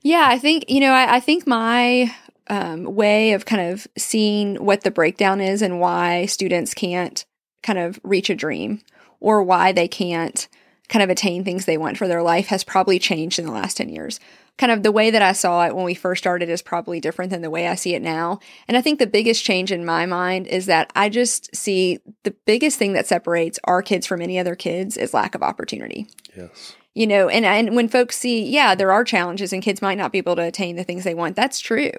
yeah 0.00 0.26
i 0.28 0.38
think 0.38 0.64
you 0.68 0.80
know 0.80 0.92
i, 0.92 1.16
I 1.16 1.20
think 1.20 1.46
my 1.46 2.14
um, 2.48 2.84
way 2.96 3.32
of 3.32 3.44
kind 3.44 3.72
of 3.72 3.86
seeing 3.96 4.56
what 4.56 4.82
the 4.82 4.90
breakdown 4.90 5.40
is 5.40 5.62
and 5.62 5.80
why 5.80 6.26
students 6.26 6.74
can't 6.74 7.24
kind 7.62 7.78
of 7.78 8.00
reach 8.02 8.30
a 8.30 8.34
dream 8.34 8.82
or 9.20 9.42
why 9.42 9.70
they 9.70 9.86
can't 9.86 10.48
kind 10.92 11.02
of 11.02 11.08
attain 11.08 11.42
things 11.42 11.64
they 11.64 11.78
want 11.78 11.96
for 11.96 12.06
their 12.06 12.22
life 12.22 12.48
has 12.48 12.62
probably 12.62 12.98
changed 12.98 13.38
in 13.38 13.46
the 13.46 13.50
last 13.50 13.78
10 13.78 13.88
years. 13.88 14.20
Kind 14.58 14.70
of 14.70 14.82
the 14.82 14.92
way 14.92 15.10
that 15.10 15.22
I 15.22 15.32
saw 15.32 15.64
it 15.64 15.74
when 15.74 15.86
we 15.86 15.94
first 15.94 16.22
started 16.22 16.50
is 16.50 16.60
probably 16.60 17.00
different 17.00 17.30
than 17.30 17.40
the 17.40 17.48
way 17.48 17.66
I 17.66 17.76
see 17.76 17.94
it 17.94 18.02
now. 18.02 18.40
And 18.68 18.76
I 18.76 18.82
think 18.82 18.98
the 18.98 19.06
biggest 19.06 19.42
change 19.42 19.72
in 19.72 19.86
my 19.86 20.04
mind 20.04 20.46
is 20.46 20.66
that 20.66 20.92
I 20.94 21.08
just 21.08 21.56
see 21.56 22.00
the 22.24 22.34
biggest 22.44 22.78
thing 22.78 22.92
that 22.92 23.06
separates 23.06 23.58
our 23.64 23.80
kids 23.80 24.06
from 24.06 24.20
any 24.20 24.38
other 24.38 24.54
kids 24.54 24.98
is 24.98 25.14
lack 25.14 25.34
of 25.34 25.42
opportunity. 25.42 26.08
Yes 26.36 26.76
you 26.94 27.06
know 27.06 27.28
and 27.28 27.44
and 27.44 27.74
when 27.74 27.88
folks 27.88 28.16
see 28.18 28.44
yeah 28.44 28.74
there 28.74 28.92
are 28.92 29.04
challenges 29.04 29.52
and 29.52 29.62
kids 29.62 29.80
might 29.80 29.98
not 29.98 30.12
be 30.12 30.18
able 30.18 30.36
to 30.36 30.42
attain 30.42 30.76
the 30.76 30.84
things 30.84 31.04
they 31.04 31.14
want 31.14 31.36
that's 31.36 31.60
true. 31.60 31.92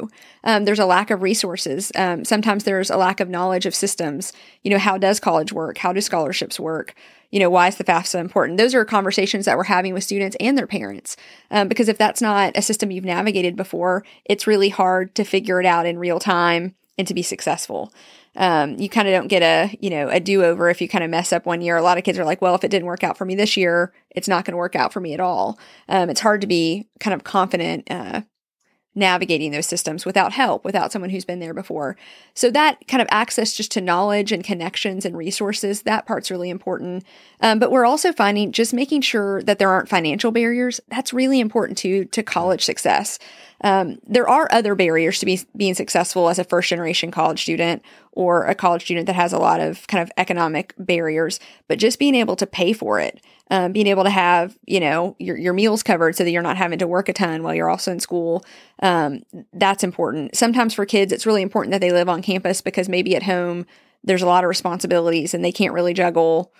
Um, 0.43 0.65
there's 0.65 0.79
a 0.79 0.85
lack 0.85 1.09
of 1.09 1.21
resources. 1.21 1.91
Um, 1.95 2.25
sometimes 2.25 2.63
there's 2.63 2.89
a 2.89 2.97
lack 2.97 3.19
of 3.19 3.29
knowledge 3.29 3.65
of 3.65 3.75
systems. 3.75 4.33
You 4.61 4.71
know 4.71 4.77
how 4.77 4.97
does 4.97 5.19
college 5.19 5.51
work? 5.51 5.77
How 5.77 5.93
do 5.93 6.01
scholarships 6.01 6.59
work? 6.59 6.95
You 7.31 7.39
know 7.39 7.49
why 7.49 7.67
is 7.67 7.77
the 7.77 7.83
fafsa 7.83 8.19
important? 8.19 8.57
Those 8.57 8.75
are 8.75 8.85
conversations 8.85 9.45
that 9.45 9.57
we're 9.57 9.63
having 9.63 9.93
with 9.93 10.03
students 10.03 10.37
and 10.39 10.57
their 10.57 10.67
parents. 10.67 11.17
Um, 11.49 11.67
because 11.67 11.89
if 11.89 11.97
that's 11.97 12.21
not 12.21 12.55
a 12.55 12.61
system 12.61 12.91
you've 12.91 13.05
navigated 13.05 13.55
before 13.55 14.03
it's 14.25 14.47
really 14.47 14.69
hard 14.69 15.15
to 15.15 15.23
figure 15.23 15.59
it 15.59 15.65
out 15.65 15.85
in 15.85 15.97
real 15.97 16.19
time 16.19 16.75
and 16.97 17.07
to 17.07 17.13
be 17.13 17.21
successful 17.21 17.91
um, 18.35 18.79
you 18.79 18.89
kind 18.89 19.07
of 19.07 19.13
don't 19.13 19.27
get 19.27 19.41
a 19.43 19.77
you 19.79 19.89
know 19.89 20.09
a 20.09 20.19
do 20.19 20.43
over 20.43 20.69
if 20.69 20.81
you 20.81 20.87
kind 20.87 21.03
of 21.03 21.09
mess 21.09 21.31
up 21.31 21.45
one 21.45 21.61
year. 21.61 21.77
A 21.77 21.81
lot 21.83 21.97
of 21.97 22.03
kids 22.03 22.17
are 22.17 22.25
like, 22.25 22.41
well, 22.41 22.55
if 22.55 22.63
it 22.63 22.71
didn't 22.71 22.87
work 22.87 23.03
out 23.03 23.17
for 23.17 23.25
me 23.25 23.35
this 23.35 23.57
year, 23.57 23.93
it's 24.09 24.27
not 24.27 24.45
going 24.45 24.53
to 24.53 24.57
work 24.57 24.75
out 24.75 24.93
for 24.93 24.99
me 24.99 25.13
at 25.13 25.19
all. 25.19 25.59
Um, 25.87 26.09
it's 26.09 26.21
hard 26.21 26.41
to 26.41 26.47
be 26.47 26.87
kind 26.99 27.13
of 27.13 27.23
confident 27.23 27.89
uh, 27.91 28.21
navigating 28.95 29.51
those 29.51 29.65
systems 29.65 30.05
without 30.05 30.33
help, 30.33 30.63
without 30.63 30.91
someone 30.91 31.09
who's 31.09 31.25
been 31.25 31.39
there 31.39 31.53
before. 31.53 31.97
So 32.35 32.51
that 32.51 32.87
kind 32.87 33.01
of 33.01 33.07
access 33.11 33.53
just 33.53 33.71
to 33.71 33.81
knowledge 33.81 34.31
and 34.31 34.43
connections 34.43 35.03
and 35.03 35.17
resources, 35.17 35.83
that 35.83 36.05
part's 36.05 36.29
really 36.29 36.49
important. 36.49 37.03
Um, 37.39 37.57
but 37.59 37.71
we're 37.71 37.85
also 37.85 38.13
finding 38.13 38.51
just 38.51 38.73
making 38.73 39.01
sure 39.01 39.41
that 39.43 39.57
there 39.57 39.69
aren't 39.69 39.89
financial 39.89 40.31
barriers. 40.31 40.79
That's 40.89 41.13
really 41.13 41.39
important 41.39 41.77
too 41.77 42.05
to 42.05 42.21
college 42.21 42.63
success. 42.63 43.17
Um, 43.63 43.97
there 44.05 44.27
are 44.27 44.47
other 44.51 44.75
barriers 44.75 45.19
to 45.19 45.25
be 45.25 45.39
being 45.55 45.73
successful 45.73 46.29
as 46.29 46.37
a 46.37 46.43
first 46.43 46.69
generation 46.69 47.11
college 47.11 47.41
student 47.41 47.81
or 48.11 48.45
a 48.45 48.53
college 48.53 48.83
student 48.83 49.07
that 49.07 49.15
has 49.15 49.31
a 49.31 49.39
lot 49.39 49.61
of 49.61 49.87
kind 49.87 50.01
of 50.03 50.11
economic 50.17 50.73
barriers, 50.77 51.39
but 51.67 51.79
just 51.79 51.97
being 51.97 52.13
able 52.13 52.35
to 52.35 52.45
pay 52.45 52.73
for 52.73 52.99
it, 52.99 53.21
um, 53.49 53.71
being 53.71 53.87
able 53.87 54.03
to 54.03 54.09
have 54.09 54.57
you 54.65 54.79
know 54.79 55.15
your 55.17 55.37
your 55.37 55.53
meals 55.53 55.81
covered 55.81 56.15
so 56.15 56.23
that 56.23 56.31
you're 56.31 56.41
not 56.41 56.57
having 56.57 56.79
to 56.79 56.87
work 56.87 57.07
a 57.07 57.13
ton 57.13 57.41
while 57.41 57.55
you're 57.55 57.69
also 57.69 57.91
in 57.91 57.99
school, 57.99 58.45
um, 58.81 59.23
that's 59.53 59.83
important. 59.83 60.35
Sometimes 60.35 60.73
for 60.73 60.85
kids, 60.85 61.13
it's 61.13 61.25
really 61.25 61.41
important 61.41 61.71
that 61.71 61.81
they 61.81 61.91
live 61.91 62.09
on 62.09 62.21
campus 62.21 62.61
because 62.61 62.89
maybe 62.89 63.15
at 63.15 63.23
home 63.23 63.65
there's 64.03 64.21
a 64.21 64.27
lot 64.27 64.43
of 64.43 64.49
responsibilities 64.49 65.33
and 65.33 65.45
they 65.45 65.51
can't 65.53 65.73
really 65.73 65.93
juggle 65.93 66.51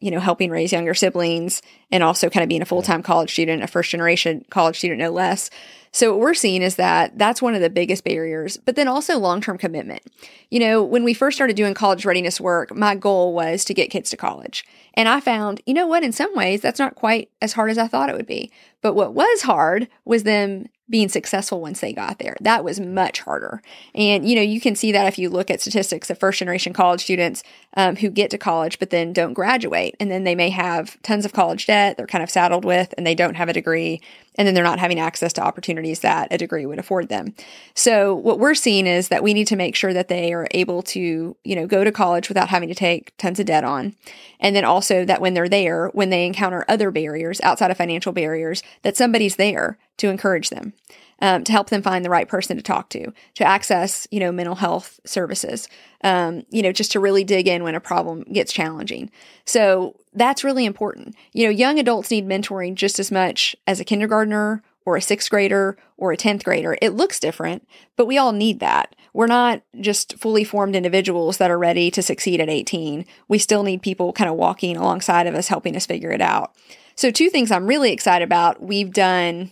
you 0.00 0.10
know, 0.10 0.20
helping 0.20 0.50
raise 0.50 0.72
younger 0.72 0.94
siblings 0.94 1.60
and 1.90 2.02
also 2.02 2.30
kind 2.30 2.42
of 2.42 2.48
being 2.48 2.62
a 2.62 2.66
full 2.66 2.82
time 2.82 3.02
college 3.02 3.32
student, 3.32 3.62
a 3.62 3.66
first 3.66 3.90
generation 3.90 4.44
college 4.50 4.78
student, 4.78 5.00
no 5.00 5.10
less. 5.10 5.50
So, 5.92 6.12
what 6.12 6.20
we're 6.20 6.34
seeing 6.34 6.62
is 6.62 6.76
that 6.76 7.18
that's 7.18 7.42
one 7.42 7.54
of 7.54 7.60
the 7.60 7.70
biggest 7.70 8.04
barriers, 8.04 8.56
but 8.56 8.76
then 8.76 8.88
also 8.88 9.18
long 9.18 9.40
term 9.40 9.58
commitment. 9.58 10.02
You 10.50 10.60
know, 10.60 10.82
when 10.82 11.04
we 11.04 11.14
first 11.14 11.36
started 11.36 11.56
doing 11.56 11.74
college 11.74 12.04
readiness 12.04 12.40
work, 12.40 12.74
my 12.74 12.94
goal 12.94 13.34
was 13.34 13.64
to 13.66 13.74
get 13.74 13.90
kids 13.90 14.10
to 14.10 14.16
college. 14.16 14.64
And 14.94 15.08
I 15.08 15.20
found, 15.20 15.60
you 15.66 15.74
know 15.74 15.86
what, 15.86 16.02
in 16.02 16.12
some 16.12 16.34
ways, 16.34 16.60
that's 16.60 16.78
not 16.78 16.94
quite 16.94 17.30
as 17.40 17.52
hard 17.52 17.70
as 17.70 17.78
I 17.78 17.86
thought 17.86 18.10
it 18.10 18.16
would 18.16 18.26
be. 18.26 18.50
But 18.82 18.94
what 18.94 19.14
was 19.14 19.42
hard 19.42 19.88
was 20.04 20.22
them 20.22 20.66
being 20.90 21.08
successful 21.08 21.60
once 21.60 21.80
they 21.80 21.92
got 21.92 22.18
there. 22.18 22.36
That 22.40 22.64
was 22.64 22.80
much 22.80 23.20
harder. 23.20 23.62
And, 23.94 24.28
you 24.28 24.34
know, 24.34 24.42
you 24.42 24.60
can 24.60 24.74
see 24.74 24.92
that 24.92 25.06
if 25.06 25.18
you 25.18 25.28
look 25.28 25.50
at 25.50 25.60
statistics 25.60 26.08
of 26.08 26.18
first 26.18 26.38
generation 26.38 26.72
college 26.72 27.02
students 27.02 27.42
um, 27.76 27.96
who 27.96 28.08
get 28.08 28.30
to 28.30 28.38
college 28.38 28.78
but 28.78 28.90
then 28.90 29.12
don't 29.12 29.34
graduate. 29.34 29.96
And 30.00 30.10
then 30.10 30.24
they 30.24 30.34
may 30.34 30.50
have 30.50 31.00
tons 31.02 31.24
of 31.24 31.32
college 31.32 31.66
debt 31.66 31.96
they're 31.96 32.06
kind 32.06 32.24
of 32.24 32.30
saddled 32.30 32.64
with 32.64 32.94
and 32.96 33.06
they 33.06 33.14
don't 33.14 33.34
have 33.34 33.48
a 33.48 33.52
degree. 33.52 34.00
And 34.38 34.46
then 34.46 34.54
they're 34.54 34.64
not 34.64 34.78
having 34.78 34.98
access 34.98 35.34
to 35.34 35.42
opportunities 35.42 36.00
that 36.00 36.28
a 36.30 36.38
degree 36.38 36.64
would 36.64 36.78
afford 36.78 37.10
them. 37.10 37.34
So 37.74 38.14
what 38.14 38.38
we're 38.38 38.54
seeing 38.54 38.86
is 38.86 39.08
that 39.08 39.22
we 39.22 39.34
need 39.34 39.48
to 39.48 39.56
make 39.56 39.74
sure 39.74 39.92
that 39.92 40.08
they 40.08 40.32
are 40.32 40.48
able 40.52 40.82
to, 40.84 41.36
you 41.44 41.56
know, 41.56 41.66
go 41.66 41.84
to 41.84 41.92
college 41.92 42.28
without 42.28 42.48
having 42.48 42.68
to 42.68 42.74
take 42.74 43.14
tons 43.18 43.40
of 43.40 43.46
debt 43.46 43.64
on. 43.64 43.96
And 44.40 44.56
then 44.56 44.64
also 44.64 45.04
that 45.04 45.20
when 45.20 45.34
they're 45.34 45.48
there, 45.48 45.88
when 45.88 46.10
they 46.10 46.24
encounter 46.24 46.64
other 46.68 46.90
barriers 46.90 47.40
outside 47.42 47.70
of 47.70 47.76
financial 47.76 48.12
barriers, 48.12 48.62
that 48.82 48.96
somebody's 48.96 49.36
there 49.36 49.76
to 49.98 50.08
encourage 50.08 50.50
them, 50.50 50.72
um, 51.20 51.44
to 51.44 51.52
help 51.52 51.70
them 51.70 51.82
find 51.82 52.04
the 52.04 52.10
right 52.10 52.28
person 52.28 52.56
to 52.56 52.62
talk 52.62 52.88
to, 52.90 53.12
to 53.34 53.44
access, 53.44 54.06
you 54.10 54.20
know, 54.20 54.32
mental 54.32 54.54
health 54.54 55.00
services, 55.04 55.68
um, 56.04 56.44
you 56.50 56.62
know, 56.62 56.72
just 56.72 56.92
to 56.92 57.00
really 57.00 57.24
dig 57.24 57.48
in 57.48 57.62
when 57.62 57.74
a 57.74 57.80
problem 57.80 58.22
gets 58.32 58.52
challenging. 58.52 59.10
So 59.44 59.96
that's 60.14 60.44
really 60.44 60.64
important. 60.64 61.14
You 61.32 61.44
know, 61.44 61.50
young 61.50 61.78
adults 61.78 62.10
need 62.10 62.26
mentoring 62.26 62.74
just 62.74 62.98
as 62.98 63.10
much 63.10 63.56
as 63.66 63.80
a 63.80 63.84
kindergartner 63.84 64.62
or 64.84 64.96
a 64.96 65.02
sixth 65.02 65.28
grader 65.28 65.76
or 65.98 66.12
a 66.12 66.16
10th 66.16 66.44
grader. 66.44 66.78
It 66.80 66.94
looks 66.94 67.20
different, 67.20 67.68
but 67.96 68.06
we 68.06 68.16
all 68.16 68.32
need 68.32 68.60
that. 68.60 68.96
We're 69.12 69.26
not 69.26 69.62
just 69.80 70.18
fully 70.18 70.44
formed 70.44 70.74
individuals 70.74 71.36
that 71.38 71.50
are 71.50 71.58
ready 71.58 71.90
to 71.90 72.02
succeed 72.02 72.40
at 72.40 72.48
18. 72.48 73.04
We 73.26 73.38
still 73.38 73.64
need 73.64 73.82
people 73.82 74.12
kind 74.12 74.30
of 74.30 74.36
walking 74.36 74.76
alongside 74.76 75.26
of 75.26 75.34
us, 75.34 75.48
helping 75.48 75.76
us 75.76 75.86
figure 75.86 76.10
it 76.10 76.22
out. 76.22 76.54
So, 76.94 77.10
two 77.10 77.28
things 77.28 77.50
I'm 77.50 77.66
really 77.66 77.92
excited 77.92 78.24
about 78.24 78.62
we've 78.62 78.92
done 78.92 79.50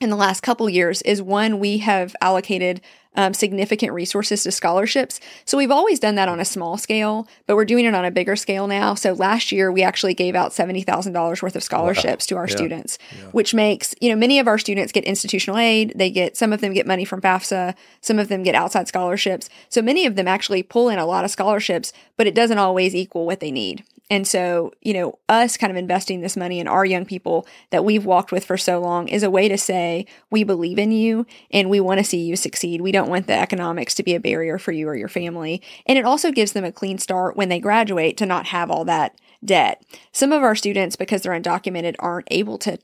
in 0.00 0.10
the 0.10 0.16
last 0.16 0.42
couple 0.42 0.68
years 0.68 1.02
is 1.02 1.22
one, 1.22 1.58
we 1.58 1.78
have 1.78 2.16
allocated 2.20 2.80
um, 3.14 3.34
significant 3.34 3.92
resources 3.92 4.42
to 4.42 4.50
scholarships. 4.50 5.20
So 5.44 5.58
we've 5.58 5.70
always 5.70 6.00
done 6.00 6.14
that 6.14 6.28
on 6.28 6.40
a 6.40 6.44
small 6.44 6.78
scale, 6.78 7.28
but 7.46 7.56
we're 7.56 7.66
doing 7.66 7.84
it 7.84 7.94
on 7.94 8.04
a 8.04 8.10
bigger 8.10 8.36
scale 8.36 8.66
now. 8.66 8.94
So 8.94 9.12
last 9.12 9.52
year 9.52 9.70
we 9.70 9.82
actually 9.82 10.14
gave 10.14 10.34
out 10.34 10.52
$70,000 10.52 11.42
worth 11.42 11.56
of 11.56 11.62
scholarships 11.62 12.24
wow. 12.24 12.28
to 12.28 12.36
our 12.36 12.48
yeah. 12.48 12.56
students, 12.56 12.98
yeah. 13.16 13.26
which 13.32 13.54
makes, 13.54 13.94
you 14.00 14.08
know, 14.08 14.16
many 14.16 14.38
of 14.38 14.48
our 14.48 14.58
students 14.58 14.92
get 14.92 15.04
institutional 15.04 15.58
aid. 15.58 15.92
They 15.94 16.10
get, 16.10 16.36
some 16.36 16.52
of 16.52 16.60
them 16.60 16.72
get 16.72 16.86
money 16.86 17.04
from 17.04 17.20
FAFSA. 17.20 17.74
Some 18.00 18.18
of 18.18 18.28
them 18.28 18.42
get 18.42 18.54
outside 18.54 18.88
scholarships. 18.88 19.48
So 19.68 19.82
many 19.82 20.06
of 20.06 20.16
them 20.16 20.26
actually 20.26 20.62
pull 20.62 20.88
in 20.88 20.98
a 20.98 21.06
lot 21.06 21.24
of 21.24 21.30
scholarships, 21.30 21.92
but 22.16 22.26
it 22.26 22.34
doesn't 22.34 22.58
always 22.58 22.94
equal 22.94 23.26
what 23.26 23.40
they 23.40 23.50
need. 23.50 23.84
And 24.10 24.26
so, 24.26 24.72
you 24.82 24.92
know, 24.92 25.18
us 25.28 25.56
kind 25.56 25.70
of 25.70 25.76
investing 25.76 26.20
this 26.20 26.36
money 26.36 26.60
in 26.60 26.68
our 26.68 26.84
young 26.84 27.06
people 27.06 27.46
that 27.70 27.84
we've 27.84 28.04
walked 28.04 28.30
with 28.30 28.44
for 28.44 28.58
so 28.58 28.78
long 28.78 29.08
is 29.08 29.22
a 29.22 29.30
way 29.30 29.48
to 29.48 29.56
say, 29.56 30.06
we 30.30 30.44
believe 30.44 30.78
in 30.78 30.92
you 30.92 31.24
and 31.50 31.70
we 31.70 31.80
want 31.80 31.98
to 31.98 32.04
see 32.04 32.22
you 32.22 32.36
succeed. 32.36 32.80
We 32.82 32.92
don't 32.92 33.08
want 33.08 33.26
the 33.26 33.32
economics 33.32 33.94
to 33.94 34.02
be 34.02 34.14
a 34.14 34.20
barrier 34.20 34.58
for 34.58 34.72
you 34.72 34.88
or 34.88 34.96
your 34.96 35.08
family. 35.08 35.62
And 35.86 35.98
it 35.98 36.04
also 36.04 36.30
gives 36.30 36.52
them 36.52 36.64
a 36.64 36.72
clean 36.72 36.98
start 36.98 37.36
when 37.36 37.48
they 37.48 37.58
graduate 37.58 38.16
to 38.18 38.26
not 38.26 38.46
have 38.46 38.70
all 38.70 38.84
that 38.84 39.18
debt. 39.44 39.82
Some 40.12 40.32
of 40.32 40.42
our 40.42 40.54
students, 40.54 40.96
because 40.96 41.22
they're 41.22 41.32
undocumented, 41.32 41.96
aren't 41.98 42.28
able 42.30 42.58
to 42.58 42.78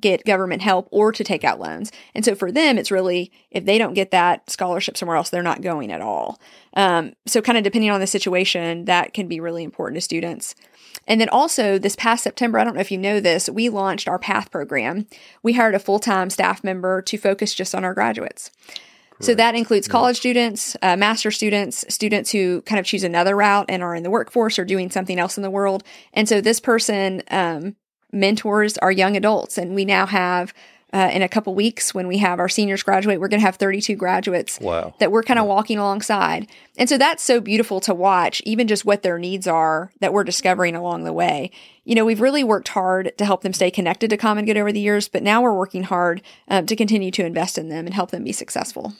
get 0.00 0.24
government 0.24 0.62
help 0.62 0.88
or 0.90 1.12
to 1.12 1.24
take 1.24 1.44
out 1.44 1.60
loans. 1.60 1.92
And 2.14 2.24
so 2.24 2.34
for 2.34 2.50
them, 2.50 2.78
it's 2.78 2.90
really, 2.90 3.32
if 3.50 3.64
they 3.64 3.78
don't 3.78 3.94
get 3.94 4.10
that 4.10 4.50
scholarship 4.50 4.96
somewhere 4.96 5.16
else, 5.16 5.30
they're 5.30 5.42
not 5.42 5.62
going 5.62 5.90
at 5.92 6.00
all. 6.00 6.40
Um, 6.74 7.14
so, 7.26 7.40
kind 7.40 7.58
of 7.58 7.64
depending 7.64 7.90
on 7.90 8.00
the 8.00 8.06
situation, 8.06 8.84
that 8.86 9.14
can 9.14 9.28
be 9.28 9.40
really 9.40 9.64
important 9.64 9.96
to 9.96 10.00
students. 10.00 10.54
And 11.06 11.20
then 11.20 11.28
also, 11.30 11.78
this 11.78 11.96
past 11.96 12.22
September, 12.22 12.58
I 12.58 12.64
don't 12.64 12.74
know 12.74 12.80
if 12.80 12.92
you 12.92 12.98
know 12.98 13.20
this, 13.20 13.48
we 13.48 13.68
launched 13.68 14.08
our 14.08 14.18
PATH 14.18 14.50
program. 14.50 15.06
We 15.42 15.54
hired 15.54 15.74
a 15.74 15.78
full 15.78 15.98
time 15.98 16.30
staff 16.30 16.62
member 16.62 17.02
to 17.02 17.16
focus 17.16 17.54
just 17.54 17.74
on 17.74 17.84
our 17.84 17.94
graduates. 17.94 18.50
Correct. 19.18 19.24
So 19.24 19.34
that 19.34 19.56
includes 19.56 19.88
college 19.88 20.18
yeah. 20.18 20.20
students, 20.20 20.76
uh, 20.80 20.96
master 20.96 21.32
students, 21.32 21.84
students 21.88 22.30
who 22.30 22.62
kind 22.62 22.78
of 22.78 22.86
choose 22.86 23.02
another 23.02 23.34
route 23.34 23.66
and 23.68 23.82
are 23.82 23.94
in 23.94 24.04
the 24.04 24.10
workforce 24.10 24.58
or 24.60 24.64
doing 24.64 24.90
something 24.90 25.18
else 25.18 25.36
in 25.36 25.42
the 25.42 25.50
world. 25.50 25.82
And 26.12 26.28
so 26.28 26.40
this 26.40 26.60
person 26.60 27.22
um, 27.30 27.74
mentors 28.12 28.78
our 28.78 28.92
young 28.92 29.16
adults. 29.16 29.58
And 29.58 29.74
we 29.74 29.84
now 29.84 30.06
have, 30.06 30.54
uh, 30.92 31.10
in 31.12 31.20
a 31.20 31.28
couple 31.28 31.54
weeks, 31.54 31.94
when 31.94 32.08
we 32.08 32.18
have 32.18 32.38
our 32.38 32.48
seniors 32.48 32.82
graduate, 32.82 33.20
we're 33.20 33.28
going 33.28 33.40
to 33.40 33.46
have 33.46 33.56
32 33.56 33.94
graduates 33.94 34.58
wow. 34.60 34.94
that 35.00 35.12
we're 35.12 35.22
kind 35.22 35.38
of 35.38 35.46
walking 35.46 35.78
alongside. 35.78 36.48
And 36.78 36.88
so 36.88 36.96
that's 36.96 37.22
so 37.22 37.40
beautiful 37.40 37.80
to 37.80 37.94
watch, 37.94 38.40
even 38.46 38.66
just 38.66 38.86
what 38.86 39.02
their 39.02 39.18
needs 39.18 39.46
are 39.46 39.92
that 40.00 40.12
we're 40.12 40.24
discovering 40.24 40.74
along 40.74 41.04
the 41.04 41.12
way. 41.12 41.50
You 41.84 41.94
know, 41.94 42.04
we've 42.04 42.20
really 42.20 42.44
worked 42.44 42.68
hard 42.68 43.12
to 43.18 43.24
help 43.24 43.42
them 43.42 43.52
stay 43.52 43.70
connected 43.70 44.08
to 44.10 44.16
Common 44.16 44.44
Good 44.46 44.56
over 44.56 44.72
the 44.72 44.80
years, 44.80 45.08
but 45.08 45.22
now 45.22 45.42
we're 45.42 45.56
working 45.56 45.84
hard 45.84 46.22
um, 46.48 46.64
to 46.66 46.76
continue 46.76 47.10
to 47.10 47.24
invest 47.24 47.58
in 47.58 47.68
them 47.68 47.86
and 47.86 47.94
help 47.94 48.10
them 48.10 48.24
be 48.24 48.32
successful. 48.32 48.94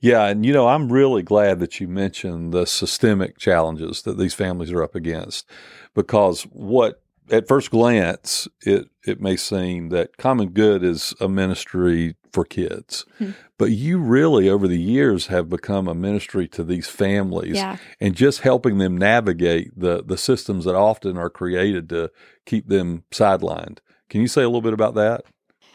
Yeah. 0.00 0.24
And, 0.26 0.44
you 0.44 0.52
know, 0.52 0.68
I'm 0.68 0.92
really 0.92 1.22
glad 1.22 1.60
that 1.60 1.78
you 1.80 1.86
mentioned 1.86 2.52
the 2.52 2.64
systemic 2.64 3.38
challenges 3.38 4.02
that 4.02 4.18
these 4.18 4.34
families 4.34 4.72
are 4.72 4.82
up 4.82 4.94
against 4.94 5.48
because 5.94 6.42
what 6.44 7.02
at 7.30 7.48
first 7.48 7.70
glance, 7.70 8.48
it 8.62 8.88
it 9.06 9.20
may 9.20 9.36
seem 9.36 9.88
that 9.90 10.16
Common 10.16 10.50
Good 10.50 10.82
is 10.82 11.14
a 11.20 11.28
ministry 11.28 12.16
for 12.32 12.44
kids, 12.44 13.04
hmm. 13.18 13.30
but 13.56 13.70
you 13.70 13.98
really 13.98 14.48
over 14.48 14.68
the 14.68 14.80
years 14.80 15.26
have 15.28 15.48
become 15.48 15.88
a 15.88 15.94
ministry 15.94 16.46
to 16.48 16.62
these 16.62 16.88
families, 16.88 17.56
yeah. 17.56 17.76
and 18.00 18.14
just 18.14 18.40
helping 18.40 18.78
them 18.78 18.96
navigate 18.96 19.70
the 19.78 20.02
the 20.04 20.18
systems 20.18 20.64
that 20.64 20.74
often 20.74 21.16
are 21.16 21.30
created 21.30 21.88
to 21.90 22.10
keep 22.46 22.68
them 22.68 23.04
sidelined. 23.10 23.78
Can 24.08 24.20
you 24.20 24.28
say 24.28 24.42
a 24.42 24.48
little 24.48 24.62
bit 24.62 24.72
about 24.72 24.94
that? 24.94 25.24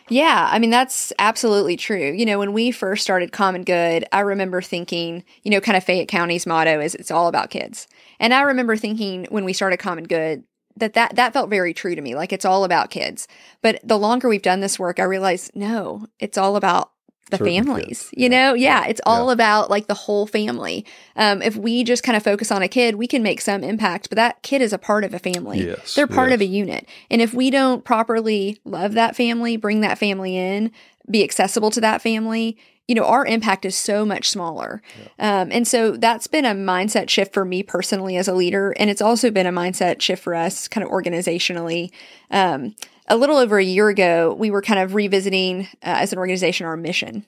Yeah, 0.09 0.49
I 0.51 0.59
mean, 0.59 0.69
that's 0.69 1.13
absolutely 1.17 1.77
true. 1.77 2.11
You 2.11 2.25
know, 2.25 2.37
when 2.37 2.51
we 2.51 2.71
first 2.71 3.03
started 3.03 3.31
Common 3.31 3.63
Good, 3.63 4.05
I 4.11 4.19
remember 4.19 4.61
thinking, 4.61 5.23
you 5.43 5.51
know, 5.51 5.61
kind 5.61 5.77
of 5.77 5.83
Fayette 5.83 6.09
County's 6.09 6.45
motto 6.45 6.81
is 6.81 6.93
it's 6.95 7.11
all 7.11 7.27
about 7.27 7.49
kids. 7.49 7.87
And 8.19 8.33
I 8.33 8.41
remember 8.41 8.75
thinking 8.75 9.27
when 9.29 9.45
we 9.45 9.53
started 9.53 9.77
Common 9.77 10.03
Good, 10.03 10.43
that 10.77 10.93
that 10.93 11.15
that 11.15 11.33
felt 11.33 11.49
very 11.49 11.73
true 11.73 11.95
to 11.95 12.01
me 12.01 12.15
like 12.15 12.33
it's 12.33 12.45
all 12.45 12.63
about 12.63 12.89
kids 12.89 13.27
but 13.61 13.79
the 13.83 13.97
longer 13.97 14.27
we've 14.27 14.41
done 14.41 14.59
this 14.59 14.79
work 14.79 14.99
i 14.99 15.03
realize 15.03 15.51
no 15.53 16.05
it's 16.19 16.37
all 16.37 16.55
about 16.55 16.91
the 17.29 17.37
Certain 17.37 17.63
families 17.63 18.03
kids. 18.03 18.13
you 18.13 18.23
yeah. 18.23 18.27
know 18.27 18.53
yeah 18.53 18.85
it's 18.85 19.01
all 19.05 19.27
yeah. 19.27 19.33
about 19.33 19.69
like 19.69 19.87
the 19.87 19.93
whole 19.93 20.27
family 20.27 20.85
um, 21.15 21.41
if 21.41 21.55
we 21.55 21.83
just 21.83 22.03
kind 22.03 22.15
of 22.17 22.23
focus 22.23 22.51
on 22.51 22.61
a 22.61 22.67
kid 22.67 22.95
we 22.95 23.07
can 23.07 23.23
make 23.23 23.41
some 23.41 23.63
impact 23.63 24.09
but 24.09 24.17
that 24.17 24.41
kid 24.43 24.61
is 24.61 24.73
a 24.73 24.77
part 24.77 25.03
of 25.03 25.13
a 25.13 25.19
family 25.19 25.65
yes. 25.65 25.95
they're 25.95 26.05
part 26.07 26.29
yes. 26.29 26.35
of 26.35 26.41
a 26.41 26.45
unit 26.45 26.87
and 27.09 27.21
if 27.21 27.33
we 27.33 27.49
don't 27.49 27.85
properly 27.85 28.59
love 28.65 28.93
that 28.93 29.15
family 29.15 29.57
bring 29.57 29.81
that 29.81 29.97
family 29.97 30.37
in 30.37 30.71
be 31.09 31.23
accessible 31.23 31.71
to 31.71 31.81
that 31.81 32.01
family 32.01 32.57
you 32.87 32.95
know, 32.95 33.05
our 33.05 33.25
impact 33.25 33.65
is 33.65 33.75
so 33.75 34.05
much 34.05 34.29
smaller. 34.29 34.81
Yeah. 35.17 35.41
Um, 35.41 35.51
and 35.51 35.67
so 35.67 35.91
that's 35.91 36.27
been 36.27 36.45
a 36.45 36.53
mindset 36.53 37.09
shift 37.09 37.33
for 37.33 37.45
me 37.45 37.63
personally 37.63 38.17
as 38.17 38.27
a 38.27 38.33
leader. 38.33 38.71
And 38.77 38.89
it's 38.89 39.01
also 39.01 39.31
been 39.31 39.47
a 39.47 39.51
mindset 39.51 40.01
shift 40.01 40.21
for 40.21 40.35
us 40.35 40.67
kind 40.67 40.85
of 40.85 40.91
organizationally. 40.91 41.91
Um, 42.29 42.75
a 43.07 43.17
little 43.17 43.37
over 43.37 43.57
a 43.57 43.63
year 43.63 43.89
ago, 43.89 44.35
we 44.37 44.51
were 44.51 44.61
kind 44.61 44.79
of 44.79 44.95
revisiting 44.95 45.67
uh, 45.75 46.01
as 46.01 46.13
an 46.13 46.19
organization 46.19 46.65
our 46.65 46.77
mission. 46.77 47.25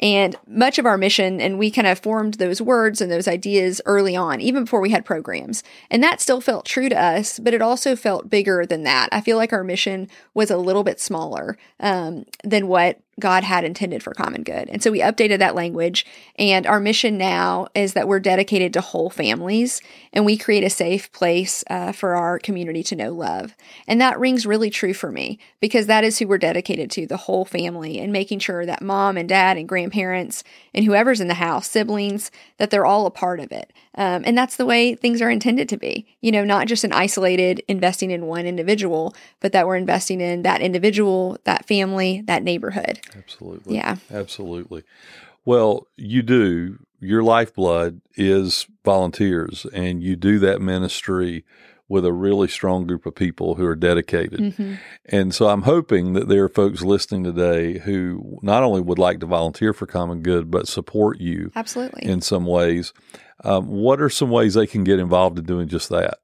And 0.00 0.36
much 0.46 0.78
of 0.78 0.86
our 0.86 0.96
mission, 0.96 1.40
and 1.40 1.58
we 1.58 1.70
kind 1.70 1.86
of 1.86 1.98
formed 1.98 2.34
those 2.34 2.62
words 2.62 3.00
and 3.00 3.10
those 3.10 3.28
ideas 3.28 3.80
early 3.84 4.14
on, 4.14 4.40
even 4.40 4.64
before 4.64 4.80
we 4.80 4.90
had 4.90 5.04
programs. 5.04 5.62
And 5.90 6.02
that 6.02 6.20
still 6.20 6.40
felt 6.40 6.66
true 6.66 6.88
to 6.88 7.00
us, 7.00 7.38
but 7.38 7.54
it 7.54 7.62
also 7.62 7.96
felt 7.96 8.30
bigger 8.30 8.64
than 8.64 8.84
that. 8.84 9.08
I 9.12 9.20
feel 9.20 9.36
like 9.36 9.52
our 9.52 9.64
mission 9.64 10.08
was 10.34 10.50
a 10.50 10.56
little 10.56 10.84
bit 10.84 11.00
smaller 11.00 11.58
um, 11.80 12.24
than 12.44 12.68
what 12.68 13.00
God 13.18 13.42
had 13.42 13.64
intended 13.64 14.02
for 14.02 14.14
common 14.14 14.42
good. 14.42 14.68
And 14.68 14.82
so 14.82 14.90
we 14.90 15.00
updated 15.00 15.38
that 15.40 15.54
language. 15.54 16.06
And 16.36 16.66
our 16.66 16.80
mission 16.80 17.18
now 17.18 17.68
is 17.74 17.94
that 17.94 18.06
we're 18.06 18.20
dedicated 18.20 18.72
to 18.72 18.80
whole 18.80 19.10
families 19.10 19.80
and 20.12 20.24
we 20.24 20.36
create 20.36 20.64
a 20.64 20.70
safe 20.70 21.10
place 21.12 21.64
uh, 21.68 21.92
for 21.92 22.14
our 22.14 22.38
community 22.38 22.82
to 22.84 22.96
know 22.96 23.12
love. 23.12 23.56
And 23.86 24.00
that 24.00 24.18
rings 24.18 24.46
really 24.46 24.70
true 24.70 24.94
for 24.94 25.10
me 25.10 25.38
because 25.60 25.86
that 25.86 26.04
is 26.04 26.18
who 26.18 26.28
we're 26.28 26.38
dedicated 26.38 26.90
to 26.92 27.06
the 27.06 27.16
whole 27.16 27.44
family 27.44 27.98
and 27.98 28.12
making 28.12 28.38
sure 28.38 28.64
that 28.64 28.82
mom 28.82 29.16
and 29.16 29.28
dad 29.28 29.56
and 29.56 29.68
grandparents 29.88 30.44
and 30.74 30.84
whoever's 30.84 31.20
in 31.20 31.28
the 31.28 31.34
house, 31.34 31.68
siblings, 31.68 32.30
that 32.58 32.70
they're 32.70 32.86
all 32.86 33.06
a 33.06 33.10
part 33.10 33.40
of 33.40 33.50
it. 33.52 33.72
Um, 33.94 34.22
and 34.24 34.36
that's 34.36 34.56
the 34.56 34.66
way 34.66 34.94
things 34.94 35.20
are 35.22 35.30
intended 35.30 35.68
to 35.70 35.76
be. 35.76 36.06
You 36.20 36.32
know, 36.32 36.44
not 36.44 36.66
just 36.66 36.84
an 36.84 36.92
isolated 36.92 37.62
investing 37.68 38.10
in 38.10 38.26
one 38.26 38.46
individual, 38.46 39.14
but 39.40 39.52
that 39.52 39.66
we're 39.66 39.76
investing 39.76 40.20
in 40.20 40.42
that 40.42 40.60
individual, 40.60 41.38
that 41.44 41.66
family, 41.66 42.22
that 42.26 42.42
neighborhood. 42.42 43.00
Absolutely. 43.16 43.76
Yeah. 43.76 43.96
Absolutely. 44.10 44.84
Well, 45.44 45.86
you 45.96 46.22
do. 46.22 46.78
Your 47.00 47.22
lifeblood 47.22 48.00
is 48.16 48.66
volunteers, 48.84 49.66
and 49.72 50.02
you 50.02 50.16
do 50.16 50.40
that 50.40 50.60
ministry 50.60 51.44
with 51.88 52.04
a 52.04 52.12
really 52.12 52.48
strong 52.48 52.86
group 52.86 53.06
of 53.06 53.14
people 53.14 53.54
who 53.54 53.64
are 53.64 53.76
dedicated. 53.76 54.40
Mm-hmm. 54.40 54.74
And 55.06 55.34
so 55.34 55.48
I'm 55.48 55.62
hoping 55.62 56.12
that 56.12 56.28
there 56.28 56.44
are 56.44 56.48
folks 56.48 56.82
listening 56.82 57.24
today 57.24 57.78
who 57.78 58.38
not 58.42 58.62
only 58.62 58.80
would 58.80 58.98
like 58.98 59.20
to 59.20 59.26
volunteer 59.26 59.72
for 59.72 59.86
common 59.86 60.22
good, 60.22 60.50
but 60.50 60.68
support 60.68 61.18
you 61.18 61.50
Absolutely. 61.56 62.04
in 62.04 62.20
some 62.20 62.44
ways. 62.44 62.92
Um, 63.42 63.68
what 63.68 64.00
are 64.00 64.10
some 64.10 64.30
ways 64.30 64.54
they 64.54 64.66
can 64.66 64.84
get 64.84 64.98
involved 64.98 65.38
in 65.38 65.44
doing 65.44 65.68
just 65.68 65.88
that? 65.88 66.18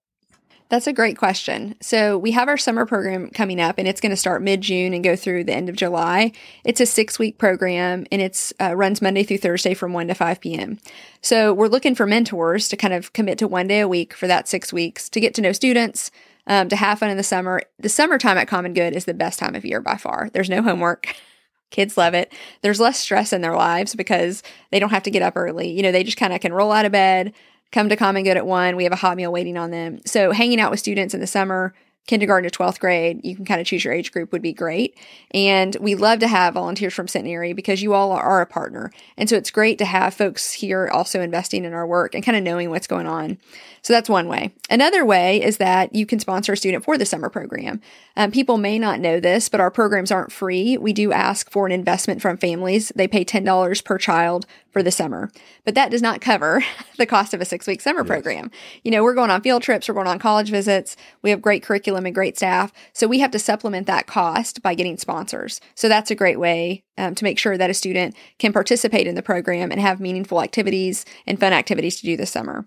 That's 0.75 0.89
a 0.89 0.93
great 0.93 1.17
question. 1.17 1.77
So, 1.81 2.19
we 2.19 2.33
have 2.33 2.49
our 2.49 2.57
summer 2.57 2.85
program 2.85 3.31
coming 3.31 3.61
up, 3.61 3.79
and 3.79 3.87
it's 3.87 4.01
going 4.01 4.11
to 4.11 4.17
start 4.17 4.43
mid 4.43 4.61
June 4.61 4.93
and 4.93 5.05
go 5.05 5.15
through 5.15 5.45
the 5.45 5.55
end 5.55 5.69
of 5.69 5.77
July. 5.77 6.33
It's 6.65 6.81
a 6.81 6.87
six 6.87 7.17
week 7.17 7.39
program, 7.39 8.07
and 8.11 8.21
it's 8.21 8.53
uh, 8.61 8.75
runs 8.75 9.01
Monday 9.01 9.23
through 9.23 9.39
Thursday 9.39 9.73
from 9.73 9.93
1 9.93 10.09
to 10.09 10.15
5 10.15 10.41
p.m. 10.41 10.81
So, 11.23 11.55
we're 11.55 11.69
looking 11.69 11.95
for 11.95 12.07
mentors 12.07 12.67
to 12.71 12.77
kind 12.77 12.93
of 12.93 13.13
commit 13.13 13.39
to 13.39 13.47
one 13.47 13.69
day 13.69 13.79
a 13.79 13.87
week 13.87 14.15
for 14.15 14.27
that 14.27 14.49
six 14.49 14.73
weeks 14.73 15.09
to 15.11 15.21
get 15.21 15.33
to 15.35 15.43
know 15.43 15.53
students, 15.53 16.11
um, 16.49 16.69
to 16.71 16.75
have 16.75 16.99
fun 16.99 17.11
in 17.11 17.19
the 17.19 17.23
summer. 17.23 17.63
The 17.79 17.89
summertime 17.89 18.37
at 18.37 18.49
Common 18.49 18.75
Good 18.75 18.97
is 18.97 19.05
the 19.05 19.15
best 19.15 19.39
time 19.39 19.55
of 19.55 19.65
year 19.65 19.81
by 19.81 19.97
far. 19.97 20.29
There's 20.33 20.51
no 20.51 20.61
homework. 20.61 21.15
Kids 21.71 21.97
love 21.97 22.15
it. 22.15 22.33
There's 22.63 22.81
less 22.81 22.99
stress 22.99 23.33
in 23.33 23.43
their 23.43 23.55
lives 23.55 23.95
because 23.95 24.43
they 24.73 24.81
don't 24.81 24.91
have 24.91 25.05
to 25.05 25.11
get 25.13 25.23
up 25.23 25.37
early. 25.37 25.71
You 25.71 25.85
know, 25.85 25.93
they 25.93 26.03
just 26.03 26.17
kind 26.17 26.33
of 26.33 26.41
can 26.41 26.53
roll 26.53 26.73
out 26.73 26.85
of 26.85 26.91
bed, 26.91 27.33
come 27.75 27.89
to 27.89 27.97
Common 27.97 28.23
Good 28.23 28.37
at 28.37 28.47
one. 28.47 28.77
We 28.77 28.85
have 28.85 28.93
a 28.93 28.97
hot 28.97 29.17
meal 29.17 29.33
waiting 29.33 29.59
on 29.59 29.73
them. 29.73 30.01
So 30.07 30.31
hanging 30.31 30.61
out 30.61 30.71
with 30.71 30.79
students 30.79 31.13
in 31.13 31.21
the 31.21 31.27
summer, 31.27 31.75
kindergarten 32.07 32.51
to 32.51 32.57
12th 32.57 32.81
grade, 32.81 33.21
you 33.25 33.35
can 33.35 33.45
kind 33.45 33.61
of 33.61 33.67
choose 33.67 33.85
your 33.85 33.95
age 33.95 34.13
group 34.13 34.31
would 34.33 34.43
be 34.43 34.53
great. 34.53 34.99
And 35.33 35.77
we 35.81 35.95
love 35.95 36.19
to 36.19 36.29
have 36.29 36.55
volunteers 36.55 36.93
from 36.93 37.09
Centenary 37.09 37.53
because 37.53 37.83
you 37.83 37.95
all 37.95 38.13
are 38.13 38.41
a 38.41 38.47
partner. 38.47 38.93
And 39.17 39.29
so 39.29 39.37
it's 39.37 39.51
great 39.51 39.79
to 39.79 39.85
have 39.85 40.13
folks 40.13 40.53
here 40.53 40.89
also 40.93 41.23
investing 41.23 41.65
in 41.65 41.73
our 41.73 41.87
work 41.87 42.15
and 42.15 42.25
kind 42.25 42.37
of 42.37 42.43
knowing 42.43 42.69
what's 42.71 42.87
going 42.87 43.07
on. 43.07 43.39
So 43.85 43.93
that's 43.93 44.09
one 44.09 44.29
way. 44.29 44.53
Another 44.71 45.05
way 45.05 45.43
is 45.43 45.59
that 45.59 45.95
you 45.95 46.07
can 46.07 46.19
sponsor 46.19 46.55
a 46.55 46.57
student 46.57 46.85
for 46.85 46.97
the 46.97 47.05
summer 47.05 47.29
program. 47.29 47.83
Um, 48.17 48.31
people 48.31 48.57
may 48.57 48.79
not 48.79 48.99
know 48.99 49.21
this, 49.21 49.51
but 49.51 49.61
our 49.61 49.71
programs 49.71 50.11
aren't 50.11 50.33
free. 50.33 50.79
We 50.79 50.95
do 50.95 51.13
ask 51.13 51.51
for 51.51 51.67
an 51.67 51.73
investment 51.73 52.23
from 52.23 52.39
families. 52.39 52.91
They 52.97 53.07
pay 53.07 53.27
$10 53.27 53.85
per 53.85 53.99
child 53.99 54.47
for 54.71 54.83
the 54.83 54.91
summer, 54.91 55.31
but 55.65 55.75
that 55.77 55.91
does 55.91 56.03
not 56.03 56.21
cover 56.21 56.65
the 56.99 57.07
cost 57.07 57.33
of 57.35 57.41
a 57.41 57.45
six 57.45 57.67
week 57.67 57.81
summer 57.81 58.01
yes. 58.01 58.09
program. 58.09 58.51
You 58.83 58.91
know, 58.91 59.05
we're 59.05 59.15
going 59.15 59.31
on 59.31 59.43
field 59.43 59.63
trips, 59.63 59.87
we're 59.87 59.95
going 59.95 60.09
on 60.09 60.19
college 60.19 60.51
visits, 60.51 60.97
we 61.21 61.31
have 61.31 61.41
great 61.41 61.63
curriculum 61.63 61.94
and 61.97 62.15
great 62.15 62.37
staff. 62.37 62.73
So 62.93 63.07
we 63.07 63.21
have 63.21 63.31
to 63.33 63.39
supplement 63.39 63.87
that 63.87 64.07
cost 64.07 64.63
by 64.63 64.75
getting 64.75 64.97
sponsors. 64.97 65.61
So 65.75 65.89
that's 65.89 66.11
a 66.11 66.15
great 66.15 66.39
way 66.39 66.85
um, 66.99 67.15
to 67.15 67.25
make 67.25 67.39
sure 67.39 67.57
that 67.57 67.71
a 67.71 67.75
student 67.75 68.15
can 68.39 68.53
participate 68.53 69.07
in 69.07 69.15
the 69.15 69.23
program 69.23 69.71
and 69.71 69.81
have 69.81 70.01
meaningful 70.01 70.43
activities 70.43 71.05
and 71.27 71.41
fun 71.41 71.53
activities 71.53 72.01
to 72.01 72.07
do 72.07 72.17
this 72.17 72.31
summer. 72.31 72.65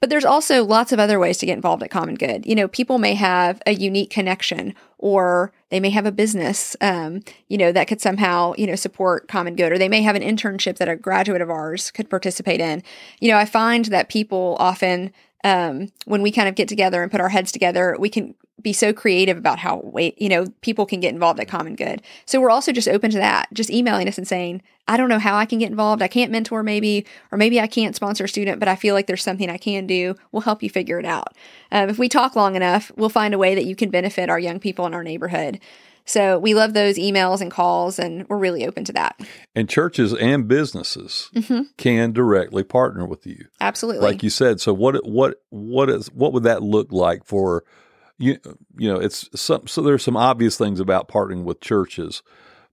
But 0.00 0.10
there's 0.10 0.24
also 0.24 0.64
lots 0.64 0.92
of 0.92 1.00
other 1.00 1.18
ways 1.18 1.38
to 1.38 1.46
get 1.46 1.56
involved 1.56 1.82
at 1.82 1.90
Common 1.90 2.14
Good. 2.14 2.46
You 2.46 2.54
know, 2.54 2.68
people 2.68 2.98
may 2.98 3.14
have 3.14 3.62
a 3.66 3.72
unique 3.72 4.10
connection 4.10 4.74
or 4.98 5.52
they 5.70 5.80
may 5.80 5.90
have 5.90 6.06
a 6.06 6.12
business, 6.12 6.74
um, 6.80 7.22
you 7.48 7.58
know, 7.58 7.70
that 7.72 7.86
could 7.86 8.00
somehow, 8.00 8.54
you 8.56 8.66
know, 8.66 8.76
support 8.76 9.28
Common 9.28 9.56
Good, 9.56 9.72
or 9.72 9.78
they 9.78 9.88
may 9.88 10.00
have 10.02 10.16
an 10.16 10.22
internship 10.22 10.78
that 10.78 10.88
a 10.88 10.96
graduate 10.96 11.42
of 11.42 11.50
ours 11.50 11.90
could 11.90 12.08
participate 12.08 12.60
in. 12.60 12.82
You 13.20 13.30
know, 13.30 13.36
I 13.36 13.44
find 13.44 13.86
that 13.86 14.08
people 14.08 14.56
often 14.58 15.12
um, 15.46 15.92
when 16.06 16.22
we 16.22 16.32
kind 16.32 16.48
of 16.48 16.56
get 16.56 16.68
together 16.68 17.02
and 17.02 17.12
put 17.12 17.20
our 17.20 17.28
heads 17.28 17.52
together, 17.52 17.96
we 18.00 18.08
can 18.08 18.34
be 18.62 18.72
so 18.72 18.92
creative 18.92 19.38
about 19.38 19.60
how 19.60 19.80
wait, 19.84 20.20
you 20.20 20.28
know, 20.28 20.46
people 20.60 20.86
can 20.86 20.98
get 20.98 21.14
involved 21.14 21.38
at 21.38 21.46
Common 21.46 21.76
Good. 21.76 22.02
So 22.24 22.40
we're 22.40 22.50
also 22.50 22.72
just 22.72 22.88
open 22.88 23.12
to 23.12 23.18
that, 23.18 23.46
just 23.52 23.70
emailing 23.70 24.08
us 24.08 24.18
and 24.18 24.26
saying, 24.26 24.60
I 24.88 24.96
don't 24.96 25.08
know 25.08 25.20
how 25.20 25.36
I 25.36 25.46
can 25.46 25.60
get 25.60 25.70
involved. 25.70 26.02
I 26.02 26.08
can't 26.08 26.32
mentor 26.32 26.64
maybe, 26.64 27.06
or 27.30 27.38
maybe 27.38 27.60
I 27.60 27.68
can't 27.68 27.94
sponsor 27.94 28.24
a 28.24 28.28
student, 28.28 28.58
but 28.58 28.66
I 28.68 28.74
feel 28.74 28.92
like 28.94 29.06
there's 29.06 29.22
something 29.22 29.48
I 29.48 29.56
can 29.56 29.86
do. 29.86 30.16
We'll 30.32 30.42
help 30.42 30.64
you 30.64 30.70
figure 30.70 30.98
it 30.98 31.06
out. 31.06 31.36
Um, 31.70 31.90
if 31.90 31.98
we 31.98 32.08
talk 32.08 32.34
long 32.34 32.56
enough, 32.56 32.90
we'll 32.96 33.08
find 33.08 33.32
a 33.32 33.38
way 33.38 33.54
that 33.54 33.66
you 33.66 33.76
can 33.76 33.90
benefit 33.90 34.28
our 34.28 34.40
young 34.40 34.58
people 34.58 34.84
in 34.86 34.94
our 34.94 35.04
neighborhood. 35.04 35.60
So 36.06 36.38
we 36.38 36.54
love 36.54 36.72
those 36.72 36.96
emails 36.96 37.40
and 37.40 37.50
calls, 37.50 37.98
and 37.98 38.26
we're 38.28 38.38
really 38.38 38.66
open 38.66 38.84
to 38.84 38.92
that. 38.92 39.20
And 39.54 39.68
churches 39.68 40.14
and 40.14 40.46
businesses 40.46 41.30
mm-hmm. 41.34 41.62
can 41.76 42.12
directly 42.12 42.62
partner 42.62 43.04
with 43.04 43.26
you. 43.26 43.46
Absolutely, 43.60 44.02
like 44.02 44.22
you 44.22 44.30
said. 44.30 44.60
So 44.60 44.72
what 44.72 45.04
what 45.04 45.42
what 45.50 45.90
is 45.90 46.06
what 46.12 46.32
would 46.32 46.44
that 46.44 46.62
look 46.62 46.92
like 46.92 47.24
for 47.24 47.64
you? 48.18 48.38
You 48.78 48.92
know, 48.92 49.00
it's 49.00 49.28
some 49.38 49.66
so 49.66 49.82
there's 49.82 50.04
some 50.04 50.16
obvious 50.16 50.56
things 50.56 50.78
about 50.78 51.08
partnering 51.08 51.42
with 51.42 51.60
churches, 51.60 52.22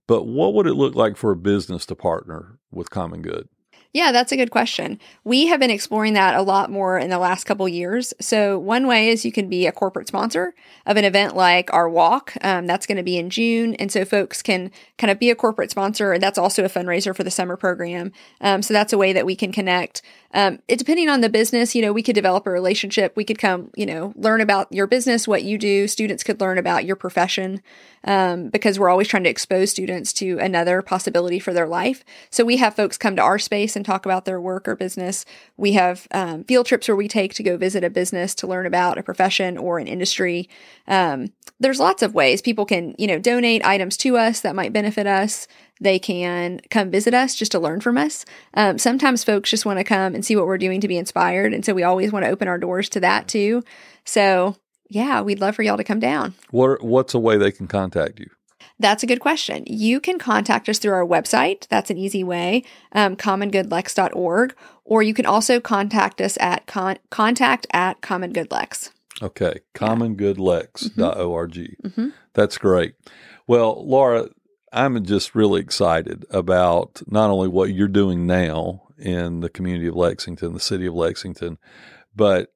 but 0.06 0.24
what 0.24 0.54
would 0.54 0.66
it 0.66 0.74
look 0.74 0.94
like 0.94 1.16
for 1.16 1.32
a 1.32 1.36
business 1.36 1.84
to 1.86 1.96
partner 1.96 2.58
with 2.70 2.90
Common 2.90 3.20
Good? 3.20 3.48
Yeah, 3.94 4.10
that's 4.10 4.32
a 4.32 4.36
good 4.36 4.50
question. 4.50 4.98
We 5.22 5.46
have 5.46 5.60
been 5.60 5.70
exploring 5.70 6.14
that 6.14 6.34
a 6.34 6.42
lot 6.42 6.68
more 6.68 6.98
in 6.98 7.10
the 7.10 7.18
last 7.18 7.44
couple 7.44 7.68
years. 7.68 8.12
So 8.20 8.58
one 8.58 8.88
way 8.88 9.08
is 9.08 9.24
you 9.24 9.30
can 9.30 9.48
be 9.48 9.68
a 9.68 9.72
corporate 9.72 10.08
sponsor 10.08 10.52
of 10.84 10.96
an 10.96 11.04
event 11.04 11.36
like 11.36 11.72
our 11.72 11.88
walk. 11.88 12.36
Um, 12.40 12.66
that's 12.66 12.86
going 12.86 12.96
to 12.96 13.04
be 13.04 13.16
in 13.16 13.30
June, 13.30 13.74
and 13.74 13.92
so 13.92 14.04
folks 14.04 14.42
can 14.42 14.72
kind 14.98 15.12
of 15.12 15.20
be 15.20 15.30
a 15.30 15.36
corporate 15.36 15.70
sponsor, 15.70 16.12
and 16.12 16.20
that's 16.20 16.38
also 16.38 16.64
a 16.64 16.68
fundraiser 16.68 17.14
for 17.14 17.22
the 17.22 17.30
summer 17.30 17.56
program. 17.56 18.10
Um, 18.40 18.62
so 18.62 18.74
that's 18.74 18.92
a 18.92 18.98
way 18.98 19.12
that 19.12 19.26
we 19.26 19.36
can 19.36 19.52
connect. 19.52 20.02
Um, 20.34 20.58
it 20.66 20.78
depending 20.78 21.08
on 21.08 21.20
the 21.20 21.28
business, 21.28 21.74
you 21.74 21.80
know, 21.80 21.92
we 21.92 22.02
could 22.02 22.14
develop 22.14 22.46
a 22.46 22.50
relationship. 22.50 23.16
We 23.16 23.24
could 23.24 23.38
come, 23.38 23.70
you 23.76 23.86
know, 23.86 24.12
learn 24.16 24.40
about 24.40 24.70
your 24.72 24.86
business, 24.88 25.28
what 25.28 25.44
you 25.44 25.56
do. 25.56 25.86
Students 25.86 26.24
could 26.24 26.40
learn 26.40 26.58
about 26.58 26.84
your 26.84 26.96
profession 26.96 27.62
um, 28.04 28.50
because 28.50 28.78
we're 28.78 28.90
always 28.90 29.08
trying 29.08 29.24
to 29.24 29.30
expose 29.30 29.70
students 29.70 30.12
to 30.14 30.38
another 30.38 30.82
possibility 30.82 31.38
for 31.38 31.52
their 31.52 31.68
life. 31.68 32.04
So 32.30 32.44
we 32.44 32.56
have 32.58 32.74
folks 32.74 32.98
come 32.98 33.16
to 33.16 33.22
our 33.22 33.38
space 33.38 33.76
and 33.76 33.84
talk 33.84 34.04
about 34.04 34.24
their 34.24 34.40
work 34.40 34.68
or 34.68 34.76
business. 34.76 35.24
We 35.56 35.72
have 35.72 36.06
um, 36.10 36.44
field 36.44 36.66
trips 36.66 36.88
where 36.88 36.96
we 36.96 37.08
take 37.08 37.34
to 37.34 37.42
go 37.42 37.56
visit 37.56 37.84
a 37.84 37.90
business 37.90 38.34
to 38.36 38.46
learn 38.46 38.66
about 38.66 38.98
a 38.98 39.02
profession 39.02 39.56
or 39.56 39.78
an 39.78 39.86
industry. 39.86 40.48
Um, 40.88 41.32
there's 41.60 41.80
lots 41.80 42.02
of 42.02 42.14
ways 42.14 42.42
people 42.42 42.66
can, 42.66 42.94
you 42.98 43.06
know, 43.06 43.18
donate 43.18 43.64
items 43.64 43.96
to 43.98 44.16
us 44.16 44.40
that 44.40 44.56
might 44.56 44.72
benefit 44.72 45.06
us. 45.06 45.46
They 45.80 45.98
can 45.98 46.60
come 46.70 46.90
visit 46.90 47.14
us 47.14 47.34
just 47.34 47.52
to 47.52 47.58
learn 47.58 47.80
from 47.80 47.98
us. 47.98 48.24
Um, 48.54 48.78
sometimes 48.78 49.24
folks 49.24 49.50
just 49.50 49.66
want 49.66 49.78
to 49.78 49.84
come 49.84 50.14
and 50.14 50.24
see 50.24 50.36
what 50.36 50.46
we're 50.46 50.58
doing 50.58 50.80
to 50.80 50.88
be 50.88 50.96
inspired. 50.96 51.52
And 51.52 51.64
so 51.64 51.74
we 51.74 51.82
always 51.82 52.12
want 52.12 52.24
to 52.24 52.30
open 52.30 52.48
our 52.48 52.58
doors 52.58 52.88
to 52.90 53.00
that 53.00 53.28
too. 53.28 53.64
So 54.04 54.56
yeah, 54.88 55.20
we'd 55.20 55.40
love 55.40 55.56
for 55.56 55.62
y'all 55.62 55.76
to 55.76 55.84
come 55.84 56.00
down. 56.00 56.34
What 56.50 56.82
what's 56.82 57.14
a 57.14 57.18
way 57.18 57.36
they 57.36 57.52
can 57.52 57.66
contact 57.66 58.20
you? 58.20 58.30
That's 58.78 59.02
a 59.02 59.06
good 59.06 59.20
question. 59.20 59.64
You 59.66 60.00
can 60.00 60.18
contact 60.18 60.68
us 60.68 60.78
through 60.78 60.94
our 60.94 61.06
website. 61.06 61.68
That's 61.68 61.90
an 61.90 61.98
easy 61.98 62.24
way, 62.24 62.64
um, 62.92 63.16
commongoodlex.org. 63.16 64.56
Or 64.84 65.02
you 65.02 65.14
can 65.14 65.26
also 65.26 65.60
contact 65.60 66.20
us 66.20 66.36
at 66.40 66.66
con- 66.66 66.98
contact 67.10 67.66
at 67.72 68.00
commongoodlex. 68.00 68.90
Okay, 69.22 69.60
commongoodlex.org. 69.74 71.52
Mm-hmm. 71.52 71.86
mm-hmm. 71.86 72.08
That's 72.32 72.58
great. 72.58 72.94
Well, 73.46 73.86
Laura, 73.86 74.28
I'm 74.74 75.04
just 75.04 75.36
really 75.36 75.60
excited 75.60 76.26
about 76.30 77.00
not 77.06 77.30
only 77.30 77.46
what 77.46 77.72
you're 77.72 77.86
doing 77.86 78.26
now 78.26 78.88
in 78.98 79.38
the 79.38 79.48
community 79.48 79.86
of 79.86 79.94
Lexington, 79.94 80.52
the 80.52 80.58
city 80.58 80.86
of 80.86 80.94
Lexington, 80.94 81.58
but 82.14 82.48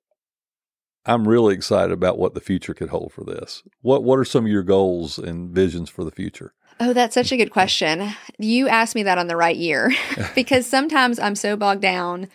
I'm 1.07 1.29
really 1.29 1.55
excited 1.55 1.93
about 1.93 2.19
what 2.19 2.35
the 2.35 2.41
future 2.41 2.75
could 2.75 2.89
hold 2.89 3.13
for 3.13 3.23
this. 3.23 3.63
What 3.83 4.03
What 4.03 4.19
are 4.19 4.25
some 4.25 4.45
of 4.47 4.51
your 4.51 4.65
goals 4.65 5.19
and 5.19 5.55
visions 5.55 5.89
for 5.89 6.03
the 6.03 6.11
future? 6.11 6.55
Oh, 6.81 6.93
that's 6.93 7.15
such 7.15 7.31
a 7.31 7.37
good 7.37 7.51
question. 7.51 8.13
You 8.37 8.69
asked 8.69 8.97
me 8.97 9.05
that 9.05 9.19
on 9.19 9.29
the 9.29 9.37
right 9.37 9.57
year 9.57 9.93
because 10.35 10.67
sometimes 10.67 11.21
I'm 11.21 11.37
so 11.37 11.57
bogged 11.57 11.83
down 11.83 12.29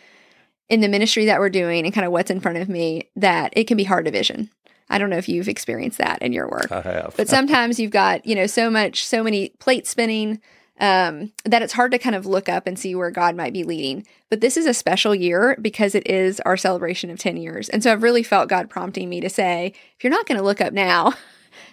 in 0.69 0.79
the 0.79 0.87
ministry 0.87 1.25
that 1.25 1.41
we're 1.41 1.49
doing 1.49 1.85
and 1.85 1.93
kind 1.93 2.05
of 2.05 2.13
what's 2.13 2.31
in 2.31 2.39
front 2.39 2.57
of 2.57 2.69
me 2.69 3.09
that 3.17 3.51
it 3.55 3.65
can 3.65 3.75
be 3.75 3.83
hard 3.83 4.05
to 4.05 4.11
vision. 4.11 4.49
I 4.93 4.99
don't 4.99 5.09
know 5.09 5.17
if 5.17 5.27
you've 5.27 5.49
experienced 5.49 5.97
that 5.97 6.21
in 6.21 6.33
your 6.33 6.47
work. 6.47 6.71
I 6.71 6.81
have. 6.81 7.15
But 7.17 7.27
sometimes 7.27 7.79
you've 7.79 7.91
got, 7.91 8.27
you 8.27 8.35
know, 8.35 8.45
so 8.45 8.69
much, 8.69 9.05
so 9.05 9.23
many 9.23 9.49
plates 9.57 9.89
spinning, 9.89 10.39
um, 10.79 11.31
that 11.45 11.63
it's 11.63 11.73
hard 11.73 11.91
to 11.93 11.97
kind 11.97 12.15
of 12.15 12.27
look 12.27 12.47
up 12.47 12.67
and 12.67 12.77
see 12.77 12.93
where 12.93 13.09
God 13.09 13.35
might 13.35 13.53
be 13.53 13.63
leading. 13.63 14.05
But 14.29 14.41
this 14.41 14.55
is 14.55 14.67
a 14.67 14.73
special 14.73 15.15
year 15.15 15.57
because 15.59 15.95
it 15.95 16.07
is 16.07 16.39
our 16.41 16.57
celebration 16.57 17.09
of 17.09 17.17
10 17.17 17.37
years. 17.37 17.69
And 17.69 17.81
so 17.81 17.91
I've 17.91 18.03
really 18.03 18.21
felt 18.21 18.49
God 18.49 18.69
prompting 18.69 19.09
me 19.09 19.19
to 19.21 19.29
say, 19.29 19.73
if 19.97 20.03
you're 20.03 20.11
not 20.11 20.27
going 20.27 20.37
to 20.37 20.43
look 20.43 20.61
up 20.61 20.73
now, 20.73 21.13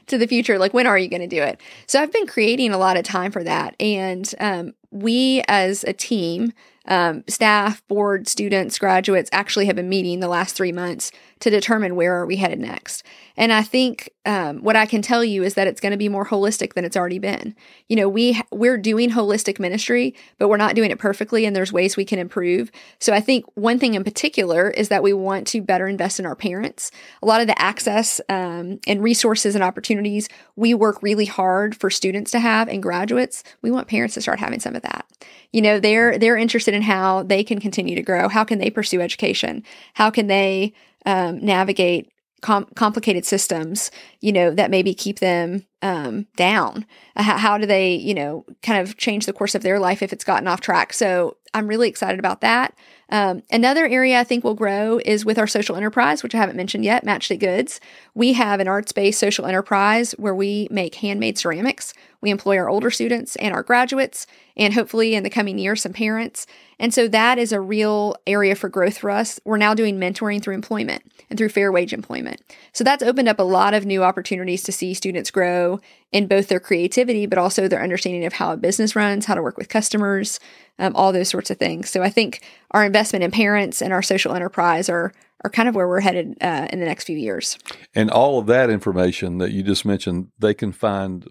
to 0.07 0.19
the 0.19 0.27
future. 0.27 0.59
Like, 0.59 0.75
when 0.75 0.87
are 0.87 0.99
you 0.99 1.09
going 1.09 1.21
to 1.23 1.27
do 1.27 1.43
it? 1.43 1.61
So 1.87 2.01
I've 2.01 2.13
been 2.13 2.27
creating 2.27 2.73
a 2.73 2.79
lot 2.79 2.97
of 2.97 3.05
time 3.05 3.33
for 3.33 3.45
that. 3.45 3.75
And 3.81 4.33
um, 4.41 4.75
we 4.91 5.43
as 5.49 5.85
a 5.85 5.93
team, 5.93 6.53
um, 6.87 7.25
staff, 7.29 7.87
board, 7.89 8.27
students, 8.27 8.79
graduates 8.79 9.31
actually 9.33 9.67
have 9.67 9.77
been 9.77 9.89
meeting 9.89 10.21
the 10.21 10.29
last 10.29 10.57
three 10.57 10.73
months 10.73 11.13
to 11.41 11.51
determine 11.51 11.97
where 11.97 12.15
are 12.15 12.27
we 12.27 12.37
headed 12.37 12.59
next. 12.59 13.03
And 13.37 13.53
I 13.53 13.63
think 13.63 14.11
um, 14.27 14.59
what 14.59 14.77
I 14.77 14.85
can 14.85 15.01
tell 15.01 15.25
you 15.25 15.43
is 15.43 15.55
that 15.55 15.67
it's 15.67 15.81
going 15.81 15.93
to 15.93 15.99
be 15.99 16.11
more 16.11 16.27
holistic 16.27 16.75
than 16.75 16.85
it's 16.85 16.97
already 16.97 17.19
been. 17.19 17.55
You 17.89 17.97
know, 17.97 18.09
we 18.09 18.41
we're 18.51 18.77
doing 18.77 19.11
holistic 19.11 19.59
ministry, 19.59 20.15
but 20.39 20.49
we're 20.49 20.59
not 20.59 20.75
doing 20.75 20.91
it 20.91 20.99
perfectly, 20.99 21.47
and 21.47 21.57
there's 21.57 21.73
ways 21.73 21.97
we 21.97 22.05
can 22.05 22.19
improve. 22.19 22.71
So 22.99 23.15
I 23.15 23.21
think 23.21 23.47
one 23.55 23.79
thing 23.79 23.95
in 23.95 24.05
particular 24.05 24.69
is 24.69 24.89
that 24.89 25.03
we 25.03 25.15
want 25.15 25.47
to 25.49 25.63
better 25.63 25.89
invest 25.89 26.21
in 26.21 26.27
our 26.27 26.37
parents. 26.37 26.91
A 27.23 27.27
lot 27.27 27.41
of 27.41 27.47
the 27.47 27.61
access 27.61 28.21
um, 28.29 28.79
and 28.87 29.03
resources 29.03 29.55
and 29.55 29.65
opportunities 29.65 30.29
we 30.57 30.75
work 30.75 31.03
really 31.03 31.25
hard 31.25 31.75
for 31.75 31.89
students 31.89 32.31
to 32.33 32.41
have 32.41 32.69
and 32.69 32.83
graduates. 32.83 33.43
We 33.63 33.71
want 33.71 33.89
parents 33.89 34.15
to 34.15 34.21
start 34.21 34.39
having 34.39 34.61
some 34.61 34.77
of 34.77 34.83
that. 34.83 35.07
You 35.53 35.63
know, 35.63 35.81
they're 35.81 36.19
they're 36.19 36.37
interested 36.37 36.70
in 36.75 36.83
how 36.83 37.23
they 37.23 37.45
can 37.45 37.61
continue 37.61 37.95
to 37.95 38.03
grow. 38.03 38.29
How 38.29 38.45
can 38.45 38.59
they 38.59 38.71
pursue 38.71 39.01
education? 39.01 39.63
How 39.95 40.11
can 40.11 40.27
they 40.27 40.73
um, 41.07 41.45
navigate 41.45 42.11
com- 42.41 42.69
complicated 42.75 43.25
systems, 43.25 43.91
you 44.21 44.33
know, 44.33 44.51
that 44.51 44.71
maybe 44.71 44.95
keep 44.95 45.19
them 45.19 45.67
um, 45.83 46.27
down? 46.37 46.87
How, 47.17 47.37
how, 47.37 47.59
do 47.59 47.67
they, 47.67 47.95
you 47.95 48.15
know, 48.15 48.45
kind 48.63 48.81
of 48.81 48.97
change 48.97 49.27
the 49.27 49.33
course 49.33 49.55
of 49.55 49.63
their 49.63 49.79
life 49.79 50.03
if 50.03 50.13
it's 50.13 50.25
gotten 50.25 50.49
off 50.49 50.61
track? 50.61 50.93
So 50.93 51.37
I'm 51.55 51.67
really 51.67 51.89
excited 51.89 52.19
about 52.19 52.41
that. 52.41 52.75
Um, 53.11 53.43
another 53.51 53.87
area 53.87 54.21
I 54.21 54.25
think 54.25 54.45
will 54.45 54.55
grow 54.55 55.01
is 55.05 55.25
with 55.25 55.39
our 55.39 55.49
social 55.49 55.77
enterprise, 55.77 56.23
which 56.23 56.35
I 56.35 56.39
haven't 56.39 56.57
mentioned 56.57 56.85
yet, 56.85 57.05
Matchstick 57.05 57.41
Goods. 57.41 57.81
We 58.15 58.35
have 58.35 58.61
an 58.61 58.69
arts 58.69 58.93
based 58.93 59.19
social 59.19 59.47
enterprise 59.47 60.13
where 60.13 60.35
we 60.35 60.69
make 60.71 60.97
handmade 60.97 61.39
ceramics. 61.39 61.93
We 62.23 62.31
employ 62.31 62.59
our 62.59 62.69
older 62.69 62.91
students 62.91 63.37
and 63.37 63.55
our 63.55 63.63
graduates, 63.63 64.27
and 64.57 64.75
hopefully 64.75 65.15
in 65.15 65.23
the 65.23 65.31
coming 65.31 65.59
year, 65.59 65.75
some 65.77 65.93
parents. 65.93 66.47
And 66.79 66.93
so 66.93 67.09
that 67.09 67.39
is 67.39 67.53
a 67.53 67.61
real 67.61 68.17
area 68.27 68.55
for 68.55 68.69
growth 68.69 68.99
for 68.99 69.11
us. 69.11 69.41
We're 69.45 69.57
now 69.57 69.75
doing 69.75 69.99
mentoring 69.99 70.43
through 70.43 70.55
employment 70.55 71.03
and 71.29 71.39
through 71.39 71.49
fair 71.49 71.73
wage 71.73 71.93
employment. 71.93 72.41
So 72.73 72.85
that's 72.85 73.03
opened 73.03 73.29
up 73.29 73.39
a 73.39 73.45
lot 73.45 73.75
of 73.75 73.87
new 73.87 74.03
opportunities 74.03 74.63
to 74.65 74.73
see 74.73 74.93
students 74.93 75.31
grow 75.31 75.81
in 76.13 76.27
both 76.27 76.49
their 76.49 76.61
creativity, 76.61 77.27
but 77.27 77.39
also 77.39 77.69
their 77.69 77.83
understanding 77.83 78.25
of 78.25 78.35
how 78.35 78.53
a 78.53 78.57
business 78.57 78.95
runs, 78.97 79.27
how 79.27 79.35
to 79.35 79.43
work 79.43 79.57
with 79.57 79.69
customers, 79.69 80.41
um, 80.79 80.95
all 80.97 81.13
those 81.13 81.29
sorts 81.29 81.51
of 81.51 81.59
things. 81.59 81.89
So 81.89 82.03
I 82.03 82.11
think 82.11 82.43
our 82.73 82.85
investment 82.85 83.25
in 83.25 83.31
parents 83.31 83.81
and 83.81 83.93
our 83.93 84.03
social 84.03 84.35
enterprise 84.35 84.89
are 84.89 85.13
are 85.43 85.51
kind 85.51 85.69
of 85.69 85.75
where 85.75 85.89
we're 85.89 86.01
headed 86.01 86.37
uh, 86.43 86.69
in 86.71 86.81
the 86.81 86.87
next 86.87 87.05
few 87.05 87.17
years. 87.17 87.57
And 87.95 88.11
all 88.11 88.39
of 88.39 88.47
that 88.47 88.69
information 88.69 89.39
that 89.39 89.53
you 89.53 89.63
just 89.63 89.87
mentioned, 89.87 90.29
they 90.39 90.53
can 90.53 90.71
find 90.71 91.27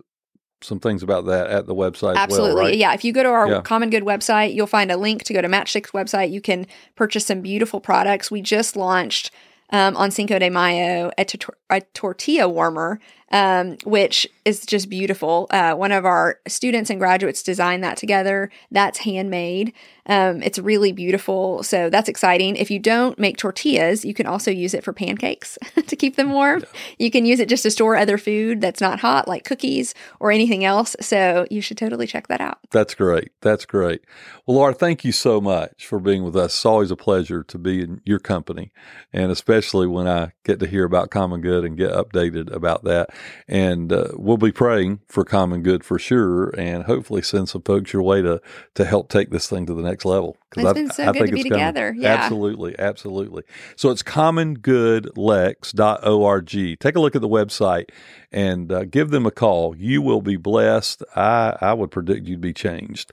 some 0.62 0.80
things 0.80 1.04
about 1.04 1.26
that 1.26 1.48
at 1.48 1.65
the 1.67 1.76
website. 1.76 2.15
Absolutely. 2.15 2.56
Well, 2.56 2.65
right? 2.65 2.78
Yeah. 2.78 2.93
If 2.93 3.04
you 3.04 3.13
go 3.13 3.24
to 3.24 3.30
our 3.30 3.50
yeah. 3.50 3.62
Common 3.62 3.89
Good 3.89 4.04
website, 4.04 4.54
you'll 4.54 4.67
find 4.67 4.91
a 4.91 4.98
link 4.98 5.24
to 5.24 5.34
go 5.34 5.41
to 5.41 5.48
Matchstick's 5.48 5.91
website. 5.91 6.32
You 6.32 6.41
can 6.41 6.67
purchase 6.95 7.26
some 7.26 7.41
beautiful 7.41 7.80
products. 7.80 8.30
We 8.30 8.41
just 8.41 8.76
launched 8.76 9.32
um, 9.72 9.95
on 9.95 10.12
Cinco 10.12 10.39
de 10.39 10.50
Mayo 10.50 11.12
a, 11.17 11.82
tortilla 11.93 12.50
warmer 12.50 13.00
um, 13.32 13.78
which 13.84 14.28
is 14.46 14.65
just 14.65 14.89
beautiful. 14.89 15.48
Uh, 15.52 15.74
one 15.74 15.92
of 15.92 16.06
our 16.06 16.39
students 16.48 16.89
and 16.89 17.00
graduates 17.00 17.44
designed 17.44 17.84
that 17.84 17.98
together. 17.98 18.50
That's 18.72 19.00
handmade. 19.00 19.74
Um, 20.06 20.42
it's 20.42 20.58
really 20.58 20.92
beautiful. 20.92 21.62
So 21.62 21.89
that's 21.89 22.10
exciting. 22.10 22.56
If 22.56 22.72
you 22.72 22.80
don't 22.80 23.18
make 23.20 23.38
tortillas, 23.38 24.04
you 24.04 24.15
can 24.15 24.26
also 24.26 24.50
use 24.50 24.74
it 24.74 24.84
for 24.84 24.92
pancakes 24.92 25.58
to 25.88 25.96
keep 25.96 26.15
them 26.15 26.32
warm. 26.32 26.63
You 26.98 27.12
can 27.12 27.26
use 27.26 27.39
it 27.39 27.48
just 27.48 27.63
to 27.63 27.72
store 27.72 27.96
other 27.96 28.18
food 28.18 28.60
that's 28.60 28.82
not 28.82 29.00
hot, 29.00 29.28
like 29.28 29.46
cookies 29.46 29.94
or 30.20 30.32
anything 30.32 30.65
else. 30.65 30.96
So 31.00 31.46
you 31.52 31.62
should 31.62 31.78
totally 31.78 32.08
check 32.08 32.28
that 32.28 32.42
out. 32.42 32.58
That's 32.72 32.96
great. 32.96 33.30
That's 33.42 33.65
great. 33.65 34.02
Well, 34.48 34.58
Laura, 34.58 34.74
thank 34.74 35.06
you 35.06 35.12
so 35.12 35.39
much 35.39 35.86
for 35.86 36.00
being 36.00 36.24
with 36.24 36.36
us. 36.36 36.56
It's 36.56 36.65
always 36.65 36.89
a 36.89 36.96
pleasure 36.96 37.44
to 37.44 37.58
be 37.60 37.84
in 37.84 38.02
your 38.04 38.18
company, 38.20 38.72
and 39.13 39.32
especially 39.32 39.86
when 39.86 40.08
I 40.08 40.32
get 40.44 40.60
to 40.60 40.68
hear 40.68 40.86
about 40.86 41.12
Common 41.12 41.42
Good 41.42 41.63
and 41.63 41.78
get 41.78 41.92
updated 41.92 42.52
about 42.52 42.84
that. 42.86 43.12
And 43.47 43.91
uh, 43.91 44.10
we'll 44.13 44.38
be 44.38 44.51
praying 44.51 44.99
for 45.08 45.25
Common 45.25 45.63
Good 45.63 45.84
for 45.84 45.97
sure, 45.99 46.49
and 46.58 46.84
hopefully 46.84 47.21
send 47.21 47.49
some 47.49 47.62
folks 47.63 47.93
your 47.93 48.03
way 48.03 48.21
to 48.21 48.41
to 48.75 48.86
help 48.86 49.10
take 49.10 49.32
this 49.32 49.47
thing 49.47 49.65
to 49.65 49.73
the 49.73 49.82
next 49.82 50.05
level. 50.05 50.38
It's 50.55 50.65
I, 50.65 50.73
been 50.73 50.91
so 50.91 51.10
I 51.10 51.12
good 51.12 51.27
to 51.27 51.34
be 51.34 51.43
together. 51.43 51.93
yeah. 51.97 52.13
Absolutely, 52.13 52.77
absolutely. 52.79 53.43
So 53.75 53.89
it's 53.89 54.03
commongoodlex.org. 54.03 56.79
Take 56.79 56.95
a 56.95 56.99
look 56.99 57.15
at 57.15 57.21
the 57.21 57.29
website 57.29 57.89
and 58.32 58.72
uh, 58.72 58.84
give 58.86 59.10
them 59.10 59.26
a 59.26 59.32
call. 59.32 59.76
You 59.76 60.02
will 60.02 60.22
be 60.22 60.36
blessed. 60.36 61.04
I, 61.15 61.58
I 61.62 61.74
would 61.74 61.92
predict 61.92 62.28
you'd 62.28 62.42
be 62.42 62.54
changed 62.54 63.12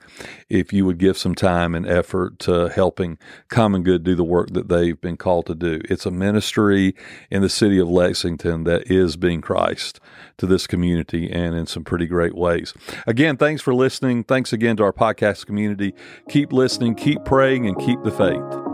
if 0.49 0.71
you 0.71 0.85
would 0.85 0.97
give 0.97 1.17
some 1.17 1.35
time 1.35 1.73
and 1.75 1.87
effort 1.87 2.39
to 2.39 2.69
helping 2.69 3.17
Common 3.49 3.83
Good 3.83 4.03
do 4.03 4.15
the 4.15 4.23
work 4.23 4.51
that 4.51 4.69
they've 4.69 4.99
been 4.99 5.17
called 5.17 5.47
to 5.47 5.55
do. 5.55 5.81
It's 5.85 6.05
a 6.05 6.11
ministry 6.11 6.95
in 7.31 7.41
the 7.41 7.49
city 7.49 7.79
of 7.79 7.89
Lexington 7.89 8.63
that 8.65 8.91
is 8.91 9.17
being 9.17 9.41
Christ 9.41 9.99
to 10.37 10.45
this 10.45 10.67
community 10.67 11.31
and 11.31 11.55
in 11.55 11.65
some 11.65 11.83
pretty 11.83 12.05
great 12.05 12.35
ways. 12.35 12.73
Again, 13.07 13.37
thanks 13.37 13.61
for 13.61 13.73
listening. 13.73 14.23
Thanks 14.23 14.53
again 14.53 14.77
to 14.77 14.83
our 14.83 14.93
podcast 14.93 15.45
community. 15.45 15.93
Keep 16.29 16.53
listening, 16.53 16.95
keep 16.95 17.23
praying, 17.25 17.67
and 17.67 17.77
keep 17.79 18.01
the 18.03 18.11
faith. 18.11 18.66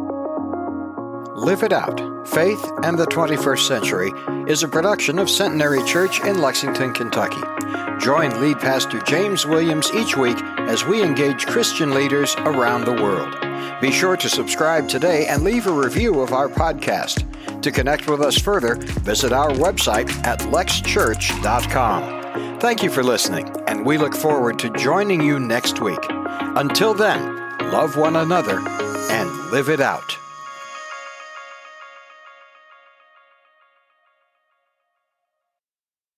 Live 1.36 1.64
It 1.64 1.74
Out 1.74 2.00
Faith 2.28 2.64
and 2.84 2.98
the 2.98 3.08
21st 3.08 3.68
Century 3.68 4.12
is 4.48 4.62
a 4.62 4.68
production 4.68 5.18
of 5.18 5.30
Centenary 5.30 5.84
Church 5.84 6.22
in 6.22 6.40
Lexington, 6.40 6.94
Kentucky. 6.94 7.42
Join 8.00 8.40
lead 8.40 8.60
pastor 8.60 9.02
James 9.02 9.46
Williams 9.46 9.92
each 9.96 10.16
week 10.16 10.38
as 10.60 10.86
we 10.86 11.02
engage 11.02 11.48
Christian 11.48 11.96
leaders 11.96 12.36
around 12.40 12.86
the 12.86 12.94
world. 12.94 13.36
Be 13.82 13.92
sure 13.92 14.16
to 14.16 14.30
subscribe 14.30 14.88
today 14.88 15.26
and 15.26 15.44
leave 15.44 15.66
a 15.66 15.72
review 15.72 16.22
of 16.22 16.34
our 16.34 16.50
podcast. 16.50 17.26
To 17.64 17.72
connect 17.72 18.08
with 18.08 18.22
us 18.22 18.38
further, 18.38 18.76
visit 18.76 19.34
our 19.34 19.50
website 19.50 20.12
at 20.26 20.40
lexchurch.com. 20.42 22.60
Thank 22.60 22.84
you 22.84 22.92
for 22.92 23.04
listening, 23.04 23.50
and 23.68 23.84
we 23.84 23.98
look 23.98 24.16
forward 24.16 24.60
to 24.60 24.70
joining 24.70 25.22
you 25.22 25.40
next 25.40 25.82
week. 25.82 26.06
Until 26.10 26.94
then, 26.94 27.36
love 27.72 27.98
one 27.98 28.18
another 28.18 28.60
and 28.60 29.52
live 29.52 29.70
it 29.70 29.82
out. 29.82 30.18